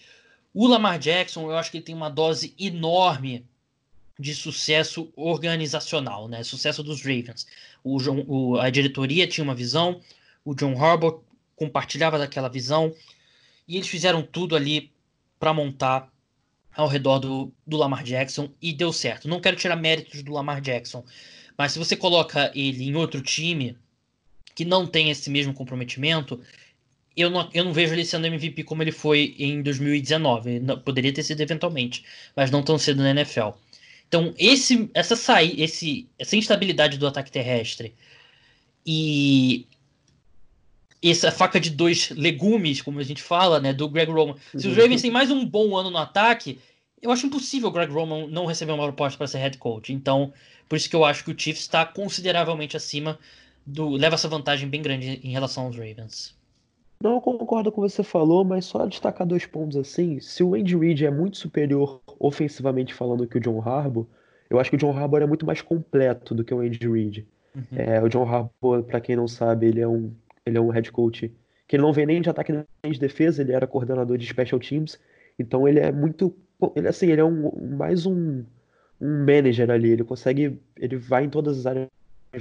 [0.55, 3.45] O Lamar Jackson, eu acho que ele tem uma dose enorme
[4.19, 6.43] de sucesso organizacional, né?
[6.43, 7.47] Sucesso dos Ravens.
[7.85, 10.01] O, o, a diretoria tinha uma visão,
[10.45, 11.23] o John Harbaugh
[11.55, 12.95] compartilhava daquela visão
[13.69, 14.93] e eles fizeram tudo ali
[15.39, 16.11] para montar
[16.75, 19.29] ao redor do, do Lamar Jackson e deu certo.
[19.29, 21.05] Não quero tirar méritos do Lamar Jackson,
[21.57, 23.77] mas se você coloca ele em outro time
[24.55, 26.41] que não tem esse mesmo comprometimento,
[27.17, 30.61] eu não, eu não vejo ele sendo MVP como ele foi em 2019.
[30.85, 33.51] poderia ter sido eventualmente, mas não tão cedo na NFL.
[34.09, 37.95] Então, esse, essa sair, esse, essa instabilidade do ataque terrestre
[38.85, 39.67] e
[41.03, 44.37] essa faca de dois legumes, como a gente fala, né, do Greg Roman.
[44.53, 44.83] Se os uhum.
[44.83, 46.59] Ravens têm mais um bom ano no ataque,
[47.03, 49.93] eu acho impossível o Greg Roman não receber uma proposta para ser head coach.
[49.93, 50.33] Então,
[50.69, 53.19] por isso que eu acho que o Chiefs está consideravelmente acima
[53.65, 56.35] do leva essa vantagem bem grande em relação aos Ravens.
[57.03, 60.19] Não, eu concordo com o que você falou, mas só destacar dois pontos assim.
[60.21, 64.07] Se o Andy Reid é muito superior ofensivamente falando que o John Harbaugh,
[64.49, 67.27] eu acho que o John Harbaugh é muito mais completo do que o Andy Reid.
[67.55, 67.63] Uhum.
[67.73, 70.13] É, o John Harbaugh, para quem não sabe, ele é um
[70.45, 71.33] ele é um head coach
[71.67, 74.61] que ele não vem nem de ataque nem de defesa, ele era coordenador de special
[74.61, 74.99] teams,
[75.39, 76.35] então ele é muito,
[76.75, 78.45] ele assim, ele é um mais um,
[79.01, 81.89] um manager ali, ele consegue, ele vai em todas as áreas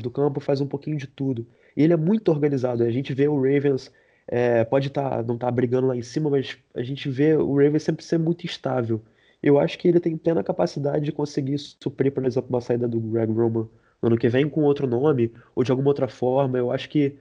[0.01, 1.45] do campo, faz um pouquinho de tudo.
[1.75, 2.83] E ele é muito organizado.
[2.83, 3.91] A gente vê o Ravens
[4.27, 7.55] é, pode tá, não estar tá brigando lá em cima, mas a gente vê o
[7.55, 9.01] Ravens sempre ser muito estável.
[9.41, 12.99] Eu acho que ele tem plena capacidade de conseguir suprir, por exemplo, uma saída do
[12.99, 13.67] Greg Roman
[14.01, 16.57] no ano que vem com outro nome ou de alguma outra forma.
[16.57, 17.15] Eu acho que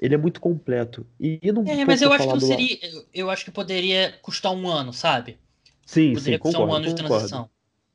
[0.00, 1.06] ele é muito completo.
[1.20, 2.78] E, e não é, mas eu acho que seria,
[3.14, 5.38] eu acho que poderia custar um ano, sabe?
[5.86, 7.50] Sim, poderia sim, custar concordo, um ano concordo, de transição.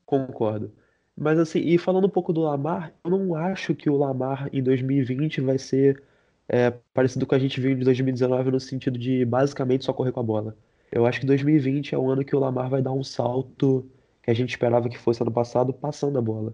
[0.05, 0.71] Concordo.
[1.15, 4.63] Mas assim, e falando um pouco do Lamar, eu não acho que o Lamar em
[4.63, 6.01] 2020 vai ser
[6.47, 10.19] é, parecido com a gente viu em 2019 no sentido de basicamente só correr com
[10.19, 10.55] a bola.
[10.91, 13.89] Eu acho que 2020 é o ano que o Lamar vai dar um salto
[14.21, 16.53] que a gente esperava que fosse ano passado, passando a bola.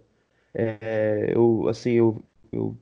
[0.53, 2.75] É, eu, assim, eu, eu,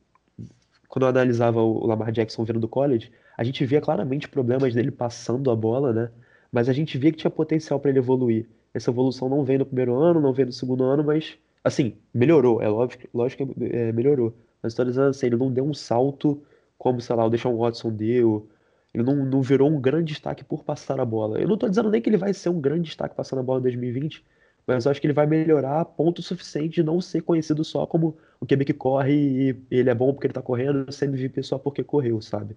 [0.88, 4.92] quando eu analisava o Lamar Jackson vindo do college, a gente via claramente problemas dele
[4.92, 6.10] passando a bola, né?
[6.52, 8.48] Mas a gente via que tinha potencial para ele evoluir.
[8.74, 12.62] Essa evolução não vem no primeiro ano, não vem no segundo ano, mas, assim, melhorou.
[12.62, 14.34] É lógico, lógico que é, melhorou.
[14.62, 16.42] Mas estou dizendo assim, ele não deu um salto
[16.78, 18.48] como, sei lá, o Deshaun Watson deu.
[18.94, 21.40] Ele não, não virou um grande destaque por passar a bola.
[21.40, 23.60] Eu não tô dizendo nem que ele vai ser um grande destaque passando a bola
[23.60, 24.24] em 2020,
[24.66, 27.86] mas eu acho que ele vai melhorar a ponto suficiente de não ser conhecido só
[27.86, 31.44] como o QB que corre e ele é bom porque ele tá correndo, ser MVP
[31.44, 32.56] só porque correu, sabe?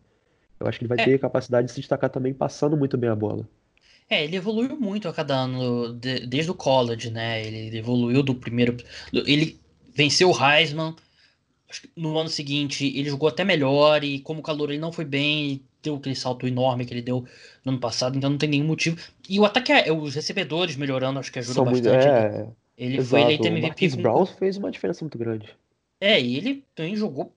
[0.59, 1.05] Eu acho que ele vai é.
[1.05, 3.49] ter capacidade de se destacar também passando muito bem a bola.
[4.09, 7.47] É, ele evoluiu muito a cada ano, de, desde o college, né?
[7.47, 8.77] Ele evoluiu do primeiro.
[9.13, 9.59] Ele
[9.95, 10.97] venceu o Heisman,
[11.97, 15.97] no ano seguinte ele jogou até melhor e como calor ele não foi bem, deu
[15.97, 17.25] aquele salto enorme que ele deu
[17.65, 18.99] no ano passado, então não tem nenhum motivo.
[19.29, 21.89] E o ataque, é, os recebedores melhorando, acho que ajuda São bastante.
[21.89, 23.11] Muito, é, ele exato.
[23.11, 23.87] foi eleito MVP.
[23.87, 24.03] O com...
[24.03, 25.49] Brown fez uma diferença muito grande.
[26.01, 27.33] É, e ele também jogou,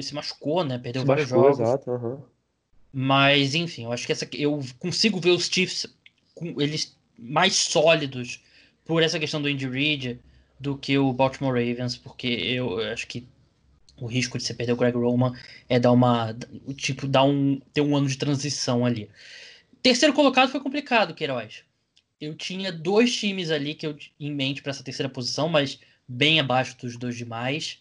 [0.00, 0.78] se machucou, né?
[0.78, 1.68] Perdeu se vários machucou, jogos.
[1.68, 2.18] Exato, uhum.
[2.92, 5.86] Mas, enfim, eu acho que essa, eu consigo ver os Chiefs
[6.32, 8.40] com eles mais sólidos
[8.84, 10.20] por essa questão do Andy Reid
[10.60, 13.26] do que o Baltimore Ravens, porque eu acho que
[14.00, 15.32] o risco de você perder o Greg Roman
[15.68, 16.36] é dar uma.
[16.76, 17.60] Tipo, dar um.
[17.72, 19.08] ter um ano de transição ali.
[19.82, 21.62] Terceiro colocado foi complicado, Queiroz.
[22.20, 25.78] Eu tinha dois times ali que eu em mente para essa terceira posição, mas
[26.08, 27.80] bem abaixo dos dois demais.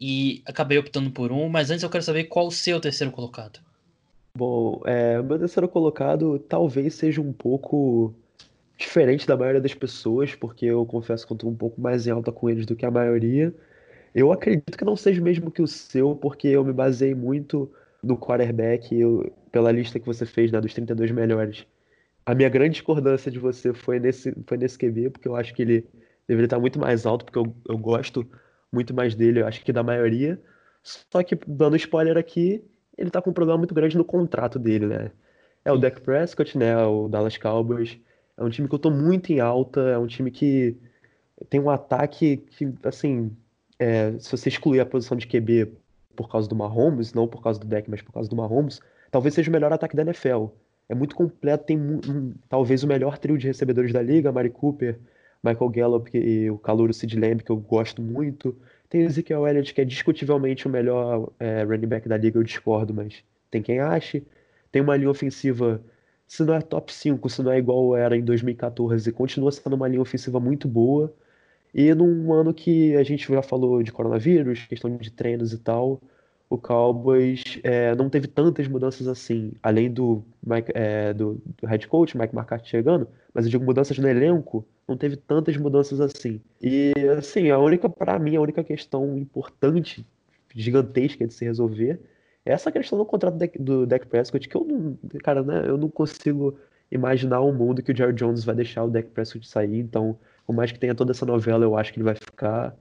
[0.00, 3.60] E acabei optando por um, mas antes eu quero saber qual o seu terceiro colocado.
[4.36, 8.14] Bom, é, meu terceiro colocado talvez seja um pouco
[8.76, 12.10] diferente da maioria das pessoas, porque eu confesso que eu estou um pouco mais em
[12.10, 13.52] alta com eles do que a maioria.
[14.14, 17.70] Eu acredito que não seja o mesmo que o seu, porque eu me baseei muito
[18.02, 21.66] no quarterback eu, pela lista que você fez, né, dos 32 melhores.
[22.24, 25.62] A minha grande discordância de você foi nesse, foi nesse QB, porque eu acho que
[25.62, 25.86] ele
[26.26, 28.26] deveria estar muito mais alto, porque eu, eu gosto
[28.72, 30.40] muito mais dele, eu acho que da maioria.
[30.82, 32.62] Só que, dando spoiler aqui,
[32.96, 35.10] ele tá com um problema muito grande no contrato dele, né?
[35.64, 36.76] É o Dak Prescott, né?
[36.84, 37.98] O Dallas Cowboys.
[38.36, 40.76] É um time que eu tô muito em alta, é um time que
[41.50, 43.34] tem um ataque que, assim,
[43.78, 45.72] é, se você excluir a posição de QB
[46.16, 49.34] por causa do Mahomes, não por causa do deck, mas por causa do Mahomes, talvez
[49.34, 50.46] seja o melhor ataque da NFL.
[50.88, 54.98] É muito completo, tem um, talvez o melhor trio de recebedores da liga, Mari Cooper,
[55.42, 58.56] Michael Gallup e o calouro Sid Lamb, que eu gosto muito.
[58.88, 62.42] Tem o Ezekiel Elliott, que é discutivelmente o melhor é, running back da liga, eu
[62.42, 64.26] discordo, mas tem quem ache.
[64.72, 65.80] Tem uma linha ofensiva,
[66.26, 69.88] se não é top 5, se não é igual era em 2014, continua sendo uma
[69.88, 71.14] linha ofensiva muito boa.
[71.74, 76.00] E num ano que a gente já falou de coronavírus, questão de treinos e tal,
[76.50, 81.86] o Cowboys é, não teve tantas mudanças assim, além do, Mike, é, do, do, head
[81.86, 86.40] coach, Mike McCarthy chegando, mas eu digo mudanças no elenco, não teve tantas mudanças assim.
[86.62, 90.06] E assim, a única, para mim, a única questão importante,
[90.54, 92.00] gigantesca de se resolver,
[92.46, 95.90] é essa questão do contrato do Dak Prescott, que eu não, cara, né, eu não
[95.90, 96.58] consigo
[96.90, 100.18] imaginar um mundo que o Jerry Jones vai deixar o Dak Prescott sair, então
[100.48, 102.74] por mais que tenha toda essa novela, eu acho que ele vai ficar.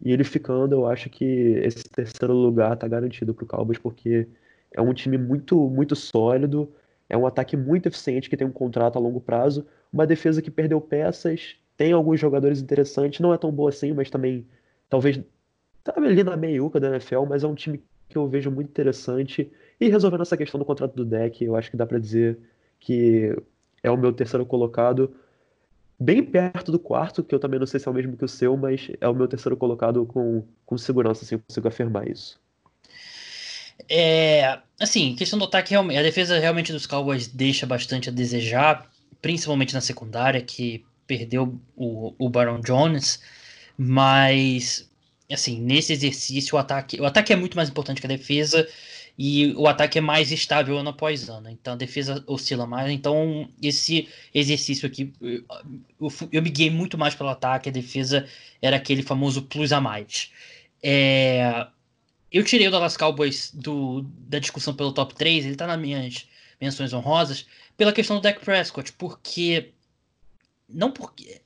[0.00, 1.22] E ele ficando, eu acho que
[1.62, 4.26] esse terceiro lugar tá garantido pro Cowboys, porque
[4.72, 6.72] é um time muito, muito sólido,
[7.10, 10.50] é um ataque muito eficiente que tem um contrato a longo prazo, uma defesa que
[10.50, 14.46] perdeu peças, tem alguns jogadores interessantes, não é tão boa assim, mas também
[14.88, 15.20] talvez
[15.84, 19.52] tá ali na meiuca da NFL, mas é um time que eu vejo muito interessante.
[19.78, 22.38] E resolvendo essa questão do contrato do deck, eu acho que dá para dizer
[22.78, 23.36] que
[23.82, 25.14] é o meu terceiro colocado
[26.00, 28.28] bem perto do quarto, que eu também não sei se é o mesmo que o
[28.28, 32.40] seu, mas é o meu terceiro colocado com, com segurança, assim, eu consigo afirmar isso.
[33.88, 38.90] É, assim, questão do ataque, a defesa realmente dos Cowboys deixa bastante a desejar,
[39.20, 43.20] principalmente na secundária, que perdeu o, o Baron Jones,
[43.76, 44.88] mas,
[45.30, 48.66] assim, nesse exercício o ataque, o ataque é muito mais importante que a defesa,
[49.18, 51.50] e o ataque é mais estável ano após ano.
[51.50, 52.90] Então a defesa oscila mais.
[52.90, 58.26] Então esse exercício aqui, eu, eu me guiei muito mais pelo ataque, a defesa
[58.62, 60.30] era aquele famoso plus a mais.
[60.82, 61.66] É,
[62.32, 66.26] eu tirei o Dallas Cowboys do, da discussão pelo top 3, ele tá nas minhas
[66.60, 67.46] menções honrosas,
[67.76, 69.72] pela questão do Dak Prescott, porque.
[70.68, 71.40] Não porque.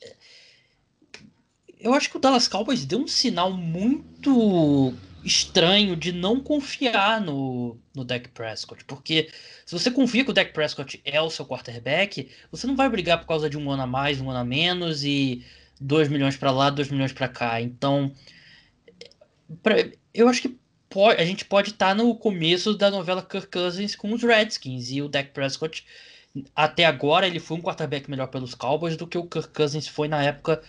[1.81, 4.93] Eu acho que o Dallas Cowboys deu um sinal muito
[5.25, 8.85] estranho de não confiar no, no Dak Prescott.
[8.85, 9.31] Porque
[9.64, 13.18] se você confia que o Dak Prescott é o seu quarterback, você não vai brigar
[13.18, 15.45] por causa de um ano a mais, um ano a menos e
[15.81, 17.61] 2 milhões para lá, 2 milhões para cá.
[17.61, 18.12] Então,
[19.62, 19.77] pra,
[20.12, 20.59] eu acho que
[20.91, 24.91] pode, a gente pode estar tá no começo da novela Kirk Cousins com os Redskins
[24.91, 25.87] e o Dak Prescott.
[26.55, 30.09] Até agora ele foi um quarterback melhor pelos Cowboys do que o Kirk Cousins foi
[30.09, 30.61] na época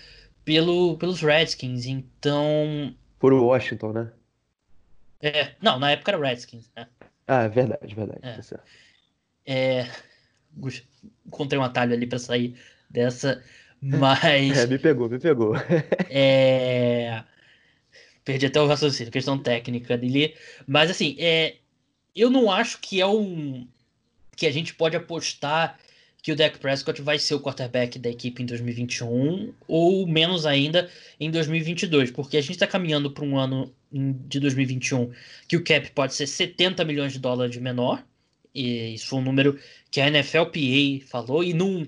[0.46, 1.86] pelo, pelos Redskins.
[1.86, 2.96] Então.
[3.20, 4.12] Por Washington, né?
[5.26, 6.88] É, não, na época era Redskins, né?
[7.28, 8.20] Ah, é verdade, verdade.
[8.22, 8.38] É.
[8.38, 8.60] Tá
[9.44, 9.88] é,
[11.26, 12.56] encontrei um atalho ali para sair
[12.90, 13.44] dessa,
[13.82, 14.56] mas.
[14.58, 15.56] É, me pegou, me pegou.
[16.10, 17.24] é,
[18.24, 20.36] perdi até o raciocínio, questão técnica dele.
[20.68, 21.56] Mas assim, é,
[22.16, 23.68] eu não acho que é um.
[24.36, 25.80] que a gente pode apostar
[26.22, 30.90] que o Dak Prescott vai ser o quarterback da equipe em 2021 ou menos ainda
[31.20, 35.12] em 2022, porque a gente está caminhando para um ano de 2021
[35.48, 38.04] que o cap pode ser 70 milhões de dólares menor,
[38.54, 41.88] e isso foi um número que a NFLPA falou, e não,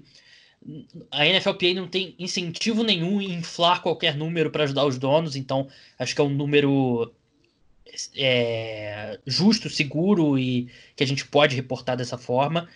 [1.12, 5.68] a NFLPA não tem incentivo nenhum em inflar qualquer número para ajudar os donos, então
[6.00, 7.12] acho que é um número
[8.16, 12.70] é, justo, seguro e que a gente pode reportar dessa forma.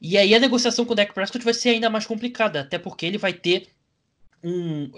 [0.00, 3.04] E aí a negociação com o Dak Prescott vai ser ainda mais complicada, até porque
[3.04, 3.68] ele vai ter
[4.42, 4.90] um.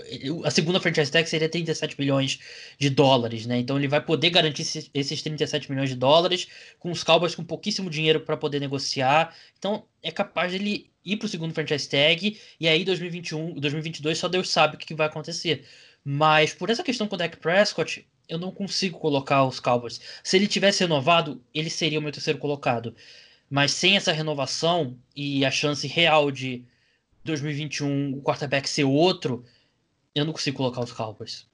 [0.44, 2.38] A segunda franchise tag seria 37 milhões
[2.78, 3.58] de dólares, né?
[3.58, 4.62] Então ele vai poder garantir
[4.94, 9.34] esses 37 milhões de dólares com os Cowboys com pouquíssimo dinheiro para poder negociar.
[9.58, 14.28] Então é capaz dele ir para o segundo franchise tag e aí 2021, 2022 só
[14.28, 15.64] Deus sabe o que vai acontecer.
[16.04, 20.00] Mas por essa questão com o Dak Prescott, eu não consigo colocar os Cowboys.
[20.22, 22.94] Se ele tivesse renovado, ele seria o meu terceiro colocado.
[23.50, 26.64] Mas sem essa renovação e a chance real de
[27.24, 29.44] 2021 o quarterback ser outro,
[30.14, 31.46] eu não consigo colocar os Cowboys.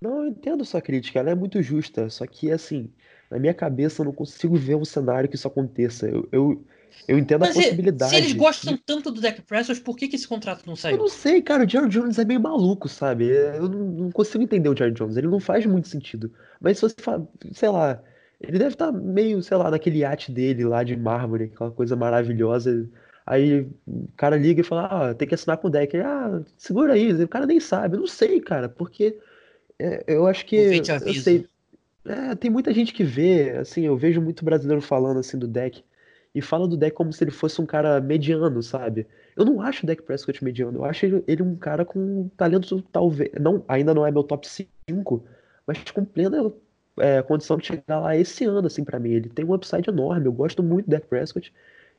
[0.00, 2.08] Não, eu entendo sua crítica, ela é muito justa.
[2.08, 2.90] Só que, assim,
[3.30, 6.06] na minha cabeça eu não consigo ver um cenário que isso aconteça.
[6.06, 6.64] Eu, eu,
[7.06, 8.10] eu entendo Mas a possibilidade.
[8.10, 8.80] Se eles gostam de...
[8.80, 10.96] tanto do Dak Prescott, por que, que esse contrato não saiu?
[10.96, 11.64] Eu não sei, cara.
[11.64, 13.26] O Jerry Jones é meio maluco, sabe?
[13.26, 15.16] Eu não, não consigo entender o Jerry Jones.
[15.16, 16.32] Ele não faz muito sentido.
[16.60, 18.00] Mas se você fala, sei lá,
[18.40, 21.96] ele deve estar tá meio, sei lá, naquele iate dele lá de mármore, aquela coisa
[21.96, 22.88] maravilhosa.
[23.30, 25.94] Aí o cara liga e fala, ah, tem que assinar com o deck.
[25.98, 27.12] ah, segura aí.
[27.12, 27.96] O cara nem sabe.
[27.96, 29.18] Eu não sei, cara, porque
[29.78, 30.56] é, eu acho que.
[30.56, 31.46] Eu sei.
[32.06, 35.84] É, tem muita gente que vê, assim, eu vejo muito brasileiro falando assim do deck
[36.34, 39.06] e fala do deck como se ele fosse um cara mediano, sabe?
[39.36, 42.80] Eu não acho o deck Prescott mediano, eu acho ele, ele um cara com talento
[42.90, 45.22] talvez, não, ainda não é meu top 5,
[45.66, 46.50] mas com plena
[46.98, 49.10] é, condição de chegar lá esse ano, assim, para mim.
[49.10, 51.52] Ele tem um upside enorme, eu gosto muito do deck Prescott.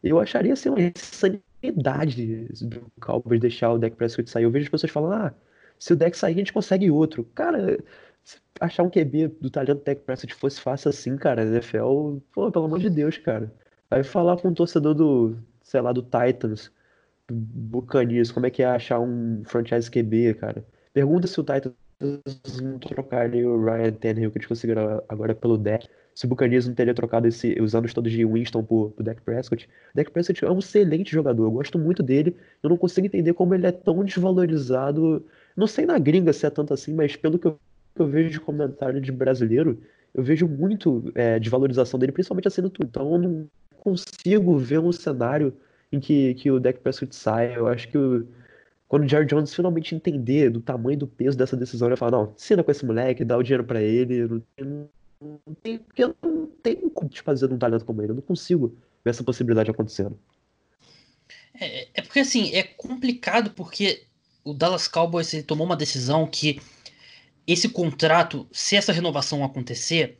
[0.03, 4.43] Eu acharia assim uma insanidade do Cowboys deixar o deck Prescott sair.
[4.43, 5.33] Eu vejo as pessoas falando, ah,
[5.77, 7.23] se o deck sair, a gente consegue outro.
[7.35, 7.77] Cara,
[8.59, 12.79] achar um QB do talento Tech Prescott fosse fácil assim, cara, NFL, pô, pelo amor
[12.79, 13.51] de Deus, cara.
[13.89, 16.71] Vai falar com um torcedor do, sei lá, do Titans,
[17.27, 20.65] do Buccaneers, como é que é achar um franchise QB, cara.
[20.93, 21.73] Pergunta se o Titans
[22.61, 25.87] não trocaria o Ryan Tannehill que eles conseguiram agora pelo deck.
[26.19, 29.21] Se o Buccaneers não teria trocado esse, os anos todos de Winston por, por Dak
[29.21, 29.69] Prescott.
[29.95, 32.35] Dak Prescott é um excelente jogador, eu gosto muito dele.
[32.61, 35.25] Eu não consigo entender como ele é tão desvalorizado.
[35.55, 37.57] Não sei na gringa se é tanto assim, mas pelo que eu
[37.95, 39.81] que eu vejo de comentário de brasileiro,
[40.13, 43.01] eu vejo muito é, de valorização dele, principalmente assim no Twitter.
[43.01, 43.47] Então eu não
[43.77, 45.53] consigo ver um cenário
[45.89, 47.55] em que, que o Dak Prescott sai.
[47.57, 48.27] Eu acho que o,
[48.89, 52.11] quando o Jerry Jones finalmente entender do tamanho do peso dessa decisão, ele vai falar,
[52.11, 54.43] não, ensina com esse moleque, dá o dinheiro para ele.
[54.59, 54.89] Não,
[55.21, 58.11] não tem, porque eu não tenho como te fazer um talento como ele.
[58.11, 60.17] Eu não consigo ver essa possibilidade acontecendo.
[61.53, 64.05] É, é porque assim, é complicado porque
[64.43, 66.61] o Dallas Cowboys tomou uma decisão que
[67.45, 70.19] esse contrato, se essa renovação acontecer,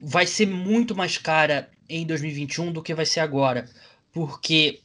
[0.00, 3.68] vai ser muito mais cara em 2021 do que vai ser agora.
[4.12, 4.80] Porque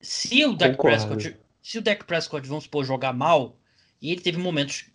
[0.00, 3.56] se o Dak Prescott, se o Dak Prescott, vamos supor, jogar mal,
[4.00, 4.90] e ele teve momentos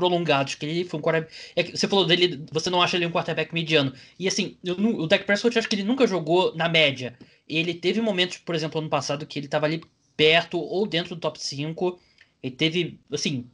[0.00, 3.10] prolongados que ele foi um quarterback, é você falou dele, você não acha ele um
[3.10, 3.92] quarterback mediano.
[4.18, 7.14] E assim, eu, o Dak Prescott eu acho que ele nunca jogou na média.
[7.46, 9.82] Ele teve momentos, por exemplo, ano passado que ele estava ali
[10.16, 12.00] perto ou dentro do top 5.
[12.42, 13.46] Ele teve, assim,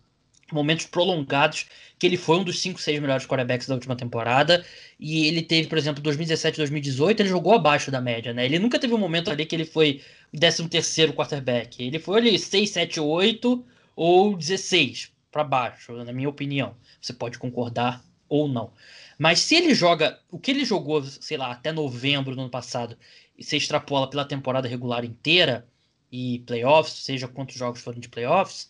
[0.53, 1.67] momentos prolongados,
[1.99, 4.65] que ele foi um dos 5, 6 melhores quarterbacks da última temporada,
[5.01, 8.45] e ele teve, por exemplo, 2017, 2018, ele jogou abaixo da média, né?
[8.45, 10.01] Ele nunca teve um momento ali que ele foi
[10.39, 11.83] 13 terceiro quarterback.
[11.83, 13.65] Ele foi ali 6, 7, 8
[13.97, 16.74] ou 16 para baixo, na minha opinião.
[17.01, 18.72] Você pode concordar ou não.
[19.18, 22.97] Mas se ele joga o que ele jogou, sei lá, até novembro do ano passado,
[23.37, 25.66] e se extrapola pela temporada regular inteira
[26.11, 28.68] e playoffs, seja quantos jogos forem de playoffs,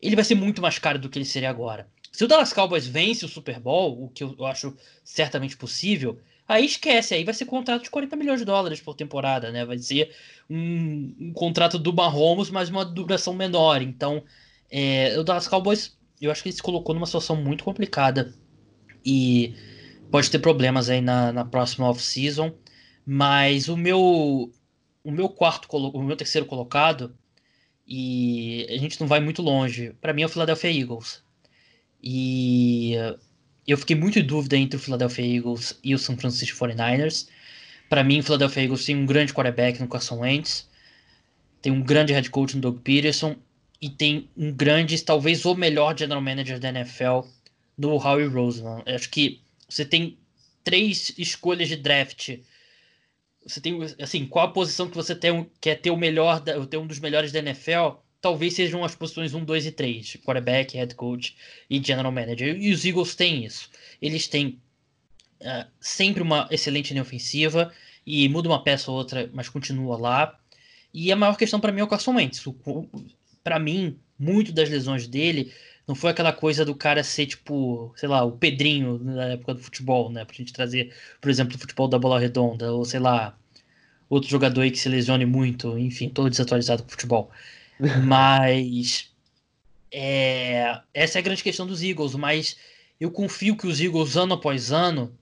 [0.00, 1.88] ele vai ser muito mais caro do que ele seria agora.
[2.12, 6.66] Se o Dallas Cowboys vence o Super Bowl, o que eu acho certamente possível, aí
[6.66, 9.64] esquece, aí vai ser contrato de 40 milhões de dólares por temporada, né?
[9.64, 10.14] Vai ser
[10.48, 13.80] um, um contrato do Mahomes, mas uma duração menor.
[13.80, 14.22] Então,
[14.70, 18.34] é, o Dallas Cowboys, eu acho que ele se colocou numa situação muito complicada
[19.04, 19.54] e
[20.10, 22.52] pode ter problemas aí na, na próxima off-season.
[23.04, 24.52] Mas o meu,
[25.04, 27.16] o meu quarto, o meu terceiro colocado
[27.86, 29.92] e a gente não vai muito longe.
[30.00, 31.22] Para mim é o Philadelphia Eagles.
[32.02, 32.94] E
[33.66, 37.28] eu fiquei muito em dúvida entre o Philadelphia Eagles e o San Francisco 49ers.
[37.88, 40.68] Para mim, o Philadelphia Eagles tem um grande quarterback no Carson Wentz,
[41.62, 43.36] tem um grande head coach no Doug Peterson
[43.80, 47.20] e tem um grande, talvez o melhor general manager da NFL
[47.76, 48.82] no Howie Roseman.
[48.86, 50.18] Eu acho que você tem
[50.64, 52.38] três escolhas de draft
[53.46, 56.86] você tem, assim, qual a posição que você tem, quer ter o melhor, ter um
[56.86, 61.36] dos melhores da NFL, talvez sejam as posições 1, 2 e 3, quarterback, head coach
[61.70, 62.56] e general manager.
[62.60, 63.70] E os Eagles têm isso.
[64.02, 64.60] Eles têm
[65.40, 67.72] uh, sempre uma excelente linha ofensiva
[68.04, 70.40] e muda uma peça ou outra, mas continua lá.
[70.92, 72.42] E a maior questão para mim é o Carson Wentz.
[73.46, 75.52] Para mim, muito das lesões dele
[75.86, 79.60] não foi aquela coisa do cara ser, tipo, sei lá, o Pedrinho na época do
[79.62, 80.24] futebol, né?
[80.24, 83.38] Pra gente trazer, por exemplo, o futebol da bola redonda, ou sei lá,
[84.10, 87.30] outro jogador aí que se lesione muito, enfim, todo desatualizado com futebol.
[88.04, 89.12] Mas
[89.92, 92.56] é, essa é a grande questão dos Eagles, mas
[92.98, 95.16] eu confio que os Eagles, ano após ano,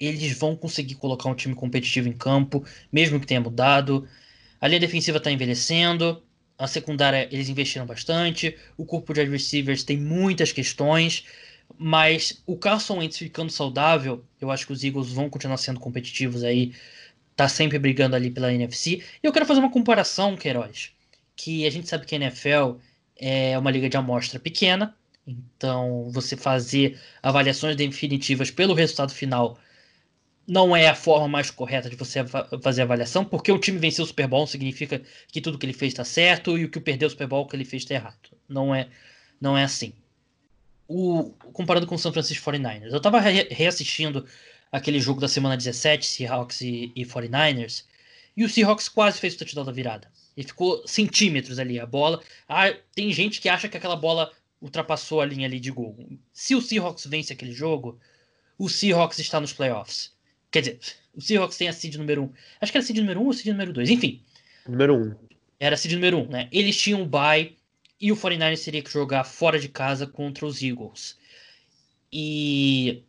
[0.00, 4.08] eles vão conseguir colocar um time competitivo em campo, mesmo que tenha mudado.
[4.58, 6.22] A linha defensiva está envelhecendo,
[6.58, 8.56] a secundária eles investiram bastante.
[8.76, 11.24] O corpo de receivers tem muitas questões.
[11.78, 16.44] Mas o Carson Wentz ficando saudável, eu acho que os Eagles vão continuar sendo competitivos
[16.44, 16.72] aí.
[17.34, 19.02] Tá sempre brigando ali pela NFC.
[19.22, 20.90] E eu quero fazer uma comparação, Queiroz.
[21.34, 22.76] Que a gente sabe que a NFL
[23.16, 24.94] é uma liga de amostra pequena.
[25.26, 29.58] Então, você fazer avaliações definitivas pelo resultado final
[30.52, 32.20] não é a forma mais correta de você
[32.62, 35.94] fazer avaliação, porque o time venceu o Super Bowl significa que tudo que ele fez
[35.94, 38.36] está certo e o que perdeu o Super Bowl que ele fez está errado.
[38.46, 38.86] Não é,
[39.40, 39.94] não é assim.
[40.86, 44.26] O, comparando com o San Francisco 49ers, eu estava re reassistindo
[44.70, 47.86] aquele jogo da semana 17, Seahawks e, e 49ers,
[48.36, 50.12] e o Seahawks quase fez o touchdown da virada.
[50.36, 52.22] Ele ficou centímetros ali, a bola.
[52.46, 54.30] Ah, tem gente que acha que aquela bola
[54.60, 55.96] ultrapassou a linha ali de gol.
[56.30, 57.98] Se o Seahawks vence aquele jogo,
[58.58, 60.11] o Seahawks está nos playoffs.
[60.52, 60.80] Quer dizer,
[61.14, 62.32] o Seahawks tem a seed número 1.
[62.60, 63.90] Acho que era a seed número 1 ou seed número 2.
[63.90, 64.22] Enfim.
[64.68, 65.14] Número 1.
[65.58, 66.48] Era a seed número 1, né?
[66.52, 67.56] Eles tinham o bye
[67.98, 71.16] e o 49ers teria que jogar fora de casa contra os Eagles.
[72.12, 73.02] E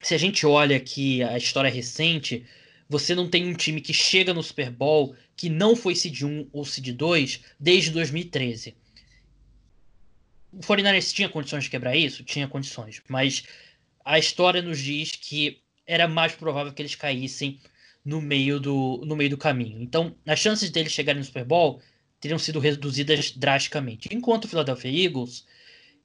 [0.00, 2.46] se a gente olha aqui a história recente,
[2.88, 6.48] você não tem um time que chega no Super Bowl que não foi seed 1
[6.50, 8.74] ou seed 2 desde 2013.
[10.52, 12.24] O 49ers tinha condições de quebrar isso?
[12.24, 13.02] Tinha condições.
[13.06, 13.44] Mas
[14.02, 15.60] a história nos diz que
[15.90, 17.58] era mais provável que eles caíssem
[18.04, 19.82] no meio do, no meio do caminho.
[19.82, 21.82] Então, as chances deles chegarem no Super Bowl
[22.20, 24.08] teriam sido reduzidas drasticamente.
[24.12, 25.44] Enquanto o Philadelphia Eagles,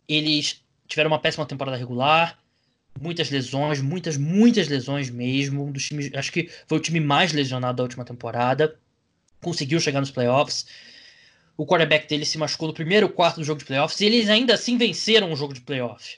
[0.08, 2.40] eles tiveram uma péssima temporada regular,
[3.00, 5.66] muitas lesões, muitas, muitas lesões mesmo.
[5.66, 8.80] Um dos times, acho que foi o time mais lesionado da última temporada.
[9.40, 10.66] Conseguiu chegar nos playoffs.
[11.56, 14.56] O quarterback dele se machucou no primeiro quarto do jogo de playoffs e eles ainda
[14.56, 16.18] assim venceram o jogo de playoff.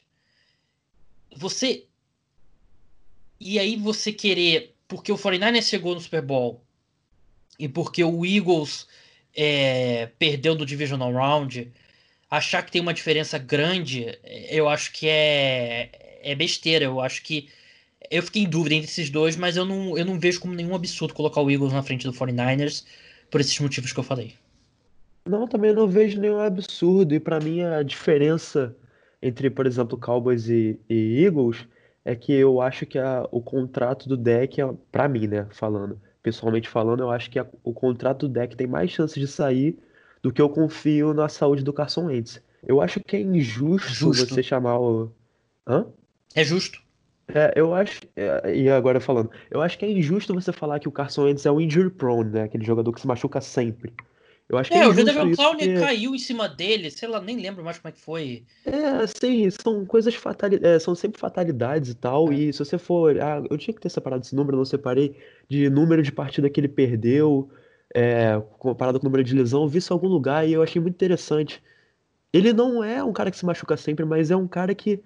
[1.36, 1.87] Você.
[3.40, 4.76] E aí você querer.
[4.88, 6.62] Porque o 49ers chegou no Super Bowl
[7.60, 8.88] e porque o Eagles
[9.36, 11.72] é, perdeu no Divisional Round,
[12.30, 14.18] achar que tem uma diferença grande,
[14.50, 16.86] eu acho que é, é besteira.
[16.86, 17.50] Eu acho que.
[18.10, 20.74] Eu fiquei em dúvida entre esses dois, mas eu não, eu não vejo como nenhum
[20.74, 22.86] absurdo colocar o Eagles na frente do 49ers
[23.30, 24.34] por esses motivos que eu falei.
[25.28, 27.14] Não, também não vejo nenhum absurdo.
[27.14, 28.74] E para mim a diferença
[29.22, 31.68] entre, por exemplo, Cowboys e, e Eagles
[32.08, 36.00] é que eu acho que a, o contrato do deck, é, para mim, né, falando,
[36.24, 39.78] pessoalmente falando, eu acho que a, o contrato do deck tem mais chances de sair
[40.24, 42.42] do que eu confio na saúde do Carson Wentz.
[42.66, 44.34] Eu acho que é injusto Justo.
[44.34, 45.12] você chamar o.
[45.68, 45.86] Hã?
[46.34, 46.82] É justo.
[47.28, 48.00] É, eu acho.
[48.16, 51.46] É, e agora falando, eu acho que é injusto você falar que o Carson Wentz
[51.46, 52.44] é o injury prone, né?
[52.44, 53.94] Aquele jogador que se machuca sempre.
[54.50, 55.74] Eu acho que é, é o Jadavion Clown porque...
[55.74, 58.46] caiu em cima dele, sei lá, nem lembro mais como é que foi.
[58.66, 62.36] É, sim, são coisas fatalidades, é, são sempre fatalidades e tal, é.
[62.36, 65.18] e se você for, ah, eu tinha que ter separado esse número, não separei,
[65.50, 67.50] de número de partida que ele perdeu,
[67.94, 70.64] é, comparado com o número de lesão, eu vi isso em algum lugar e eu
[70.64, 71.62] achei muito interessante.
[72.32, 75.02] Ele não é um cara que se machuca sempre, mas é um cara que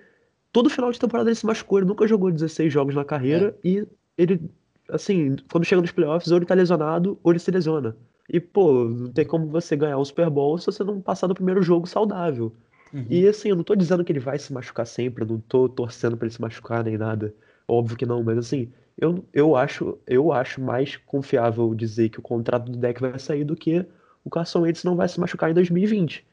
[0.51, 3.67] todo final de temporada ele se machucou, ele nunca jogou 16 jogos na carreira é.
[3.67, 4.51] e ele,
[4.89, 7.95] assim, quando chega nos playoffs, ou ele tá lesionado ou ele se lesiona.
[8.29, 11.35] E, pô, não tem como você ganhar o Super Bowl se você não passar do
[11.35, 12.53] primeiro jogo saudável.
[12.93, 13.05] Uhum.
[13.09, 15.67] E assim, eu não tô dizendo que ele vai se machucar sempre, eu não tô
[15.69, 17.33] torcendo para ele se machucar nem nada.
[17.67, 22.21] Óbvio que não, mas assim, eu, eu acho eu acho mais confiável dizer que o
[22.21, 23.85] contrato do deck vai sair do que
[24.23, 26.25] o Carson Wentz não vai se machucar em 2020.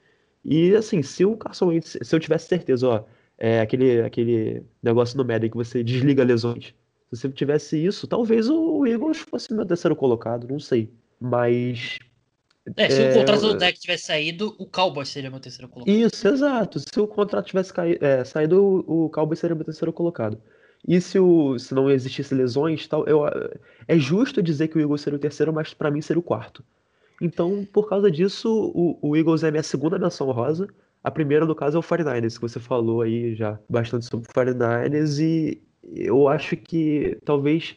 [0.45, 3.05] E assim, se o Carson Wentz, se eu tivesse certeza, ó,
[3.39, 6.75] é aquele, aquele negócio no Madden que você desliga lesões.
[7.11, 10.91] Se você tivesse isso, talvez o Eagles fosse meu terceiro colocado, não sei.
[11.21, 11.99] Mas.
[12.77, 15.95] É, se é, o contrato do deck tivesse saído, o Cowboys seria meu terceiro colocado.
[15.95, 16.79] Isso, exato.
[16.79, 20.41] Se o contrato tivesse caído, é, saído, o Cowboys seria meu terceiro colocado.
[20.87, 23.23] E se, o, se não existisse lesões, tal, eu,
[23.87, 26.63] é justo dizer que o Eagles seria o terceiro, mas para mim seria o quarto.
[27.21, 30.69] Então, por causa disso, o, o Eagles é minha segunda menção rosa.
[31.03, 34.33] A primeira, no caso, é o 49ers, que você falou aí já bastante sobre o
[34.33, 35.61] 49ers, e
[35.95, 37.77] eu acho que talvez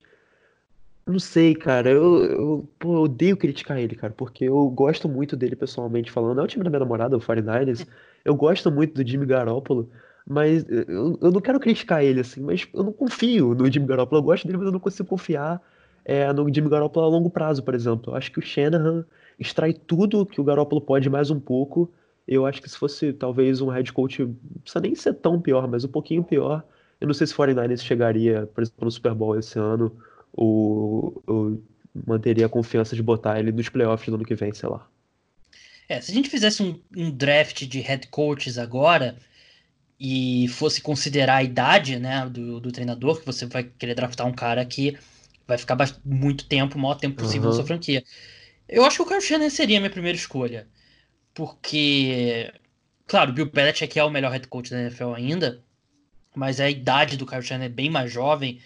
[1.06, 1.90] não sei, cara.
[1.90, 6.40] Eu, eu, pô, eu odeio criticar ele, cara, porque eu gosto muito dele pessoalmente falando.
[6.42, 7.88] É o time da minha namorada, o 49ers.
[8.24, 9.90] Eu gosto muito do Jimmy Garoppolo,
[10.28, 14.20] mas eu, eu não quero criticar ele, assim, mas eu não confio no Jimmy Garoppolo.
[14.20, 15.62] Eu gosto dele, mas eu não consigo confiar
[16.06, 18.14] é, no Jimmy Garoppolo a longo prazo, por exemplo.
[18.14, 19.06] Eu acho que o Shanahan
[19.40, 21.92] extrai tudo que o Garoppolo pode mais um pouco.
[22.28, 25.68] Eu acho que se fosse talvez um head coach, não precisa nem ser tão pior,
[25.68, 26.64] mas um pouquinho pior.
[27.00, 29.92] Eu não sei se o 49ers chegaria, por exemplo, no Super Bowl esse ano
[30.34, 31.64] ou, ou
[31.94, 34.88] manteria a confiança de botar ele nos playoffs do ano que vem, sei lá.
[35.88, 39.18] É, se a gente fizesse um, um draft de head coaches agora
[40.00, 44.34] e fosse considerar a idade né, do, do treinador, que você vai querer draftar um
[44.34, 44.98] cara que
[45.46, 47.50] vai ficar muito tempo, o maior tempo possível uhum.
[47.50, 48.04] na sua franquia.
[48.70, 50.66] Eu acho que o Kyle Shanahan seria a minha primeira escolha.
[51.34, 52.52] Porque,
[53.06, 55.62] claro, o Bill Belichick é o melhor head coach da NFL ainda,
[56.34, 58.62] mas a idade do Kyle Shanahan é bem mais jovem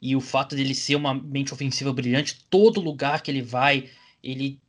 [0.00, 3.88] e o fato dele ser uma mente ofensiva brilhante, todo lugar que ele vai,
[4.22, 4.60] ele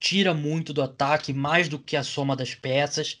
[0.00, 3.18] tira muito do ataque, mais do que a soma das peças.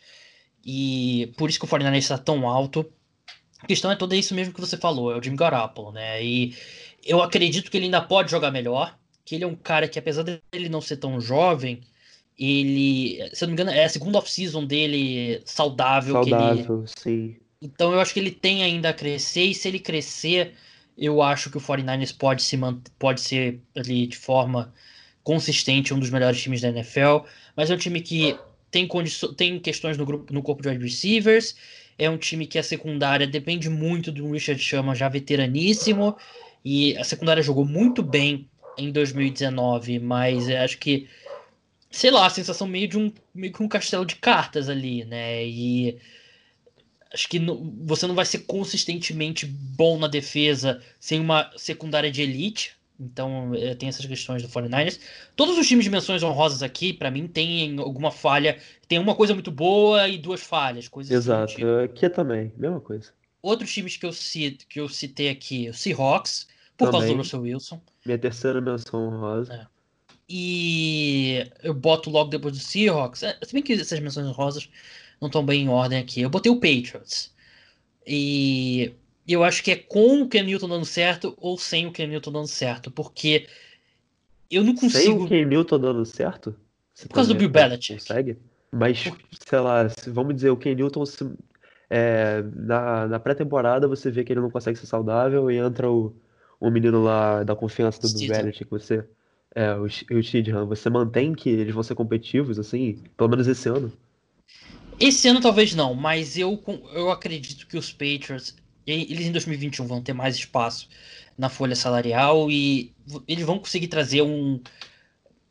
[0.64, 2.90] E por isso que o 49 está tão alto.
[3.60, 6.24] A questão é toda isso mesmo que você falou, é o Jimmy Garoppolo, né?
[6.24, 6.54] E
[7.04, 10.22] eu acredito que ele ainda pode jogar melhor, que ele é um cara que apesar
[10.22, 11.80] dele não ser tão jovem,
[12.38, 16.14] ele, se eu não me engano, é a segunda off-season dele saudável.
[16.14, 16.86] Saudável, ele...
[16.86, 17.36] sim.
[17.60, 20.54] Então eu acho que ele tem ainda a crescer, e se ele crescer,
[20.98, 22.58] eu acho que o 49ers pode, se
[22.98, 24.74] pode ser ali de forma
[25.22, 27.18] consistente um dos melhores times da NFL,
[27.56, 28.36] mas é um time que
[28.70, 28.88] tem,
[29.36, 31.54] tem questões no, grupo, no corpo de wide receivers,
[31.98, 36.16] É um time que a secundária depende muito do Richard Sherman, já veteraníssimo.
[36.64, 41.08] E a secundária jogou muito bem em 2019, mas acho que,
[41.90, 45.44] sei lá, a sensação meio de um, meio que um castelo de cartas ali, né?
[45.46, 45.98] E
[47.12, 52.22] acho que no, você não vai ser consistentemente bom na defesa sem uma secundária de
[52.22, 52.76] elite.
[53.00, 54.98] Então é, tem essas questões do 49ers.
[55.36, 58.58] Todos os times de menções honrosas aqui, para mim, tem alguma falha.
[58.88, 60.88] Tem uma coisa muito boa e duas falhas.
[60.88, 61.54] Coisas Exato.
[61.54, 61.66] Tipo.
[61.84, 63.12] Aqui também, mesma coisa.
[63.40, 67.00] Outros times que eu, cito, que eu citei aqui, o Seahawks, por também.
[67.00, 67.80] causa do Russell Wilson.
[68.04, 69.52] Minha terceira menção honrosa.
[69.54, 69.78] É.
[70.28, 73.22] E eu boto logo depois do Seahawks.
[73.22, 74.68] É, se bem que essas menções honrosas
[75.20, 76.20] não estão bem em ordem aqui.
[76.20, 77.32] Eu botei o Patriots.
[78.06, 78.92] E
[79.26, 82.32] eu acho que é com o Ken Newton dando certo ou sem o Ken Newton
[82.32, 83.46] dando certo, porque
[84.50, 84.98] eu não consigo.
[84.98, 86.54] Sem o Ken Newton dando certo?
[87.06, 88.00] Por causa do Bill Belichick.
[88.00, 88.38] Consegue?
[88.72, 89.18] Mas, Por...
[89.46, 91.30] sei lá, vamos dizer, o Ken Newton, se,
[91.90, 96.14] é, na, na pré-temporada você vê que ele não consegue ser saudável e entra o,
[96.58, 99.04] o menino lá da confiança do Bill Belichick, você.
[99.54, 103.68] É, o, o Steedham, você mantém que eles vão ser competitivos, assim, pelo menos esse
[103.68, 103.90] ano?
[105.00, 110.02] Esse ano talvez não, mas eu, eu acredito que os Patriots eles em 2021 vão
[110.02, 110.88] ter mais espaço
[111.36, 112.92] na folha salarial e
[113.26, 114.60] eles vão conseguir trazer um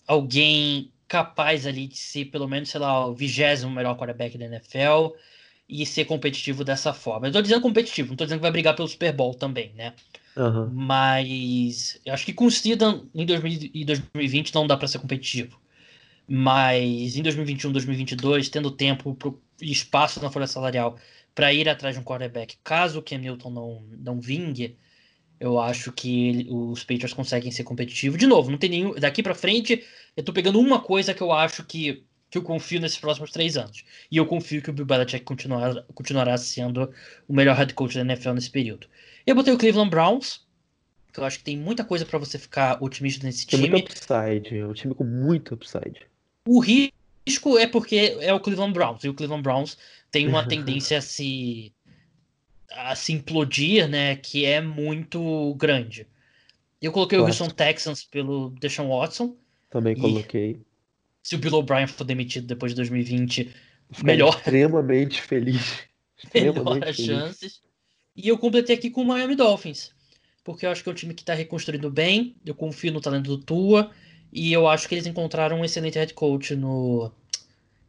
[0.08, 5.16] alguém capaz ali de ser pelo menos, sei lá, o vigésimo melhor quarterback da NFL
[5.70, 7.28] e ser competitivo dessa forma.
[7.28, 9.94] Eu tô dizendo competitivo, não tô dizendo que vai brigar pelo Super Bowl também, né?
[10.36, 10.70] Uhum.
[10.72, 15.60] Mas eu acho que com o Steedham em 2020 não dá para ser competitivo.
[16.28, 19.18] Mas em 2021, 2022, tendo tempo
[19.62, 20.98] e espaço na folha salarial
[21.34, 22.58] para ir atrás de um quarterback.
[22.64, 24.76] Caso o Cam Newton não, não vingue,
[25.40, 28.18] eu acho que ele, os Patriots conseguem ser competitivos.
[28.18, 28.96] De novo, não tem nenhum.
[28.96, 29.84] Daqui para frente,
[30.16, 33.56] eu tô pegando uma coisa que eu acho que, que eu confio nesses próximos três
[33.56, 33.86] anos.
[34.12, 36.92] E eu confio que o Bill Belichick continuará, continuará sendo
[37.28, 38.88] o melhor head coach da NFL nesse período.
[39.26, 40.46] Eu botei o Cleveland Browns,
[41.14, 43.72] que eu acho que tem muita coisa para você ficar otimista nesse tem time.
[43.72, 46.08] Muito upside, é um time com muito upside.
[46.48, 49.78] O risco é porque é o Cleveland Browns, e o Cleveland Browns
[50.12, 51.74] tem uma tendência a se
[52.72, 56.06] a se implodir, né, que é muito grande.
[56.82, 59.36] Eu coloquei o Houston Texans pelo Deshaun Watson.
[59.70, 60.62] Também coloquei.
[61.24, 63.52] Se o Bill O'Brien for demitido depois de 2020,
[64.04, 64.36] melhor.
[64.38, 65.84] Extremamente feliz.
[66.34, 67.62] melhor as chances.
[68.16, 69.92] E eu completei aqui com o Miami Dolphins.
[70.44, 72.36] Porque eu acho que é um time que está reconstruindo bem.
[72.46, 73.92] Eu confio no talento do Tua.
[74.32, 77.12] E eu acho que eles encontraram um excelente head coach no.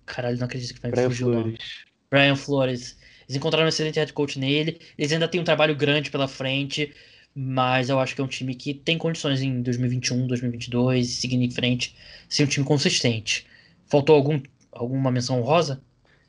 [0.07, 1.59] Caralho, não acredito que vai me fugir o nome.
[2.11, 2.97] Brian Flores.
[3.29, 4.81] Eles encontraram um excelente head coach nele.
[4.97, 6.95] Eles ainda têm um trabalho grande pela frente,
[7.35, 11.51] mas eu acho que é um time que tem condições em 2021, 2022, seguindo em
[11.51, 11.95] frente,
[12.29, 13.47] ser um time consistente.
[13.87, 14.41] Faltou algum,
[14.73, 15.83] alguma menção rosa?